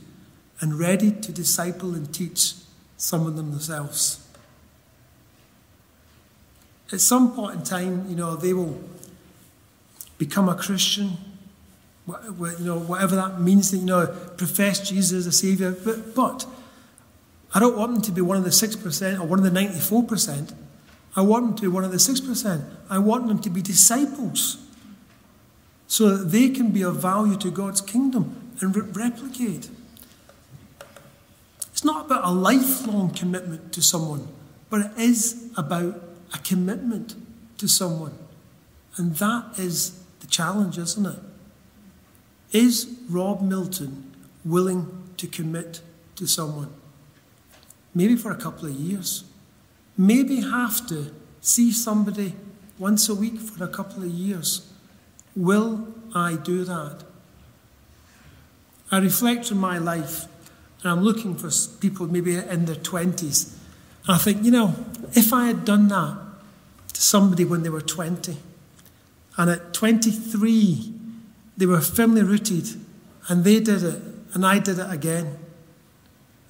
and 0.60 0.78
ready 0.78 1.10
to 1.10 1.32
disciple 1.32 1.92
and 1.92 2.14
teach 2.14 2.54
someone 2.96 3.34
themselves. 3.34 4.24
At 6.92 7.00
some 7.00 7.34
point 7.34 7.56
in 7.56 7.62
time, 7.64 8.08
you 8.08 8.14
know, 8.14 8.36
they 8.36 8.52
will 8.52 8.80
become 10.18 10.48
a 10.48 10.54
Christian, 10.54 11.16
you 12.06 12.56
know, 12.60 12.78
whatever 12.78 13.16
that 13.16 13.40
means, 13.40 13.74
you 13.74 13.80
know, 13.80 14.06
profess 14.36 14.88
Jesus 14.88 15.12
as 15.12 15.26
a 15.26 15.32
Saviour. 15.32 15.72
But, 15.72 16.14
but 16.14 16.46
I 17.52 17.58
don't 17.58 17.76
want 17.76 17.94
them 17.94 18.02
to 18.02 18.12
be 18.12 18.20
one 18.20 18.36
of 18.36 18.44
the 18.44 18.50
6% 18.50 19.18
or 19.18 19.24
one 19.24 19.44
of 19.44 19.52
the 19.52 19.60
94%. 19.60 20.54
I 21.16 21.22
want 21.22 21.46
them 21.46 21.56
to 21.56 21.62
be 21.62 21.68
one 21.68 21.82
of 21.82 21.90
the 21.90 21.96
6%. 21.96 22.64
I 22.88 22.98
want 22.98 23.26
them 23.26 23.40
to 23.40 23.50
be 23.50 23.62
disciples 23.62 24.69
so 25.90 26.16
that 26.16 26.30
they 26.30 26.48
can 26.48 26.70
be 26.70 26.82
of 26.82 27.02
value 27.02 27.36
to 27.36 27.50
God's 27.50 27.80
kingdom 27.80 28.52
and 28.60 28.76
re- 28.76 28.88
replicate. 28.92 29.68
It's 31.72 31.82
not 31.82 32.06
about 32.06 32.24
a 32.24 32.30
lifelong 32.30 33.10
commitment 33.10 33.72
to 33.72 33.82
someone, 33.82 34.28
but 34.70 34.82
it 34.82 34.92
is 34.96 35.50
about 35.56 36.00
a 36.32 36.38
commitment 36.38 37.16
to 37.58 37.66
someone. 37.66 38.16
And 38.96 39.16
that 39.16 39.58
is 39.58 40.00
the 40.20 40.28
challenge, 40.28 40.78
isn't 40.78 41.06
it? 41.06 41.18
Is 42.52 42.96
Rob 43.08 43.42
Milton 43.42 44.14
willing 44.44 45.12
to 45.16 45.26
commit 45.26 45.80
to 46.14 46.28
someone? 46.28 46.72
Maybe 47.96 48.14
for 48.14 48.30
a 48.30 48.36
couple 48.36 48.68
of 48.68 48.74
years. 48.74 49.24
Maybe 49.98 50.40
have 50.42 50.86
to 50.86 51.12
see 51.40 51.72
somebody 51.72 52.34
once 52.78 53.08
a 53.08 53.14
week 53.16 53.40
for 53.40 53.64
a 53.64 53.68
couple 53.68 54.04
of 54.04 54.10
years. 54.10 54.69
Will 55.36 55.88
I 56.14 56.36
do 56.36 56.64
that? 56.64 57.04
I 58.90 58.98
reflect 58.98 59.52
on 59.52 59.58
my 59.58 59.78
life 59.78 60.26
and 60.82 60.90
I'm 60.90 61.02
looking 61.02 61.36
for 61.36 61.50
people 61.80 62.06
maybe 62.06 62.36
in 62.36 62.64
their 62.64 62.76
20s. 62.76 63.54
And 64.06 64.14
I 64.14 64.18
think, 64.18 64.44
you 64.44 64.50
know, 64.50 64.74
if 65.12 65.32
I 65.32 65.46
had 65.46 65.64
done 65.64 65.88
that 65.88 66.18
to 66.94 67.00
somebody 67.00 67.44
when 67.44 67.62
they 67.62 67.68
were 67.68 67.82
20, 67.82 68.36
and 69.36 69.50
at 69.50 69.72
23, 69.72 70.92
they 71.56 71.66
were 71.66 71.80
firmly 71.80 72.22
rooted, 72.22 72.68
and 73.28 73.44
they 73.44 73.60
did 73.60 73.82
it, 73.82 74.02
and 74.34 74.44
I 74.44 74.58
did 74.58 74.78
it 74.78 74.90
again. 74.90 75.38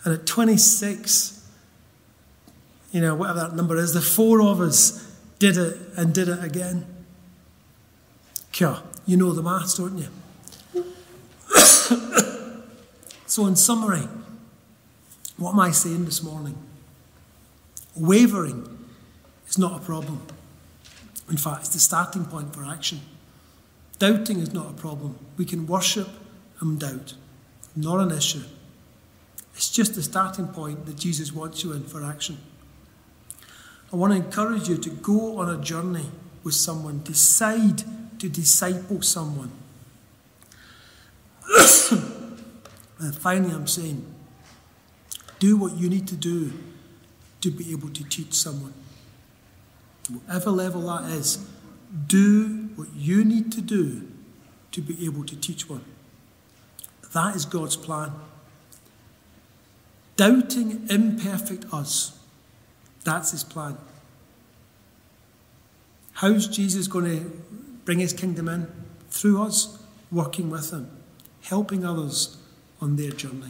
And 0.05 0.15
at 0.15 0.27
26, 0.27 1.49
you 2.93 3.01
know, 3.01 3.15
whatever 3.15 3.41
that 3.41 3.55
number 3.55 3.77
is, 3.77 3.95
the 3.95 4.01
four 4.01 4.43
of 4.43 4.61
us 4.61 5.15
did 5.39 5.57
it 5.57 5.77
and 5.97 6.15
did 6.15 6.29
it 6.29 6.43
again. 6.43 6.87
Kya, 8.53 8.83
you 9.07 9.17
know 9.17 9.33
the 9.33 9.43
maths, 9.43 9.75
don't 9.79 9.99
you? 9.99 10.09
so, 13.27 13.47
in 13.47 13.57
summary, 13.57 14.09
what 15.37 15.53
am 15.53 15.61
I 15.61 15.71
saying 15.71 16.05
this 16.05 16.23
morning? 16.23 16.57
Wavering 17.97 18.87
is 19.49 19.59
not 19.59 19.81
a 19.81 19.85
problem. 19.85 20.23
In 21.29 21.37
fact, 21.37 21.61
it's 21.61 21.69
the 21.71 21.79
starting 21.79 22.25
point 22.25 22.55
for 22.55 22.65
action. 22.65 23.01
Doubting 23.99 24.41
is 24.41 24.53
not 24.53 24.71
a 24.71 24.73
problem. 24.73 25.19
We 25.37 25.45
can 25.45 25.67
worship 25.67 26.09
and 26.61 26.79
doubt, 26.79 27.15
not 27.77 28.01
an 28.01 28.11
issue. 28.17 28.43
It's 29.55 29.71
just 29.71 29.95
the 29.95 30.03
starting 30.03 30.49
point 30.49 30.87
that 30.87 30.97
Jesus 30.97 31.33
wants 31.33 31.63
you 31.63 31.73
in 31.73 31.85
for 31.85 32.05
action. 32.05 32.39
I 33.93 33.97
want 33.97 34.13
to 34.13 34.19
encourage 34.19 34.69
you 34.69 34.77
to 34.79 34.91
go 34.91 35.39
on 35.39 35.49
a 35.49 35.63
journey 35.63 36.07
with 36.43 36.55
someone, 36.55 37.03
decide 37.03 37.83
to 38.21 38.29
disciple 38.29 39.03
someone. 39.03 39.51
and 43.01 43.17
finally, 43.19 43.53
I'm 43.53 43.67
saying, 43.67 44.07
do 45.39 45.57
what 45.57 45.77
you 45.77 45.89
need 45.89 46.07
to 46.09 46.17
do 46.17 46.53
to 47.41 47.51
be 47.51 47.73
able 47.73 47.89
to 47.89 48.05
teach 48.05 48.35
someone. 48.35 48.75
Whatever 50.09 50.51
level 50.51 50.83
that 50.83 51.11
is, 51.11 51.45
do 52.07 52.69
what 52.77 52.89
you 52.95 53.25
need 53.25 53.51
to 53.53 53.61
do 53.61 54.07
to 54.73 54.81
be 54.81 55.05
able 55.05 55.25
to 55.25 55.37
teach 55.37 55.69
one. 55.69 55.85
That 57.13 57.35
is 57.35 57.45
God's 57.45 57.77
plan. 57.77 58.13
Doubting 60.17 60.87
imperfect 60.91 61.65
us, 61.73 62.19
that's 63.05 63.31
his 63.31 63.43
plan. 63.43 63.79
How's 66.13 66.47
Jesus 66.47 66.87
going 66.87 67.05
to 67.07 67.50
bring 67.91 67.99
his 67.99 68.13
kingdom 68.13 68.49
in? 68.49 68.69
Through 69.11 69.43
us, 69.43 69.83
working 70.13 70.49
with 70.49 70.71
him, 70.71 70.89
helping 71.43 71.85
others 71.85 72.37
on 72.81 72.95
their 72.95 73.11
journey. 73.11 73.49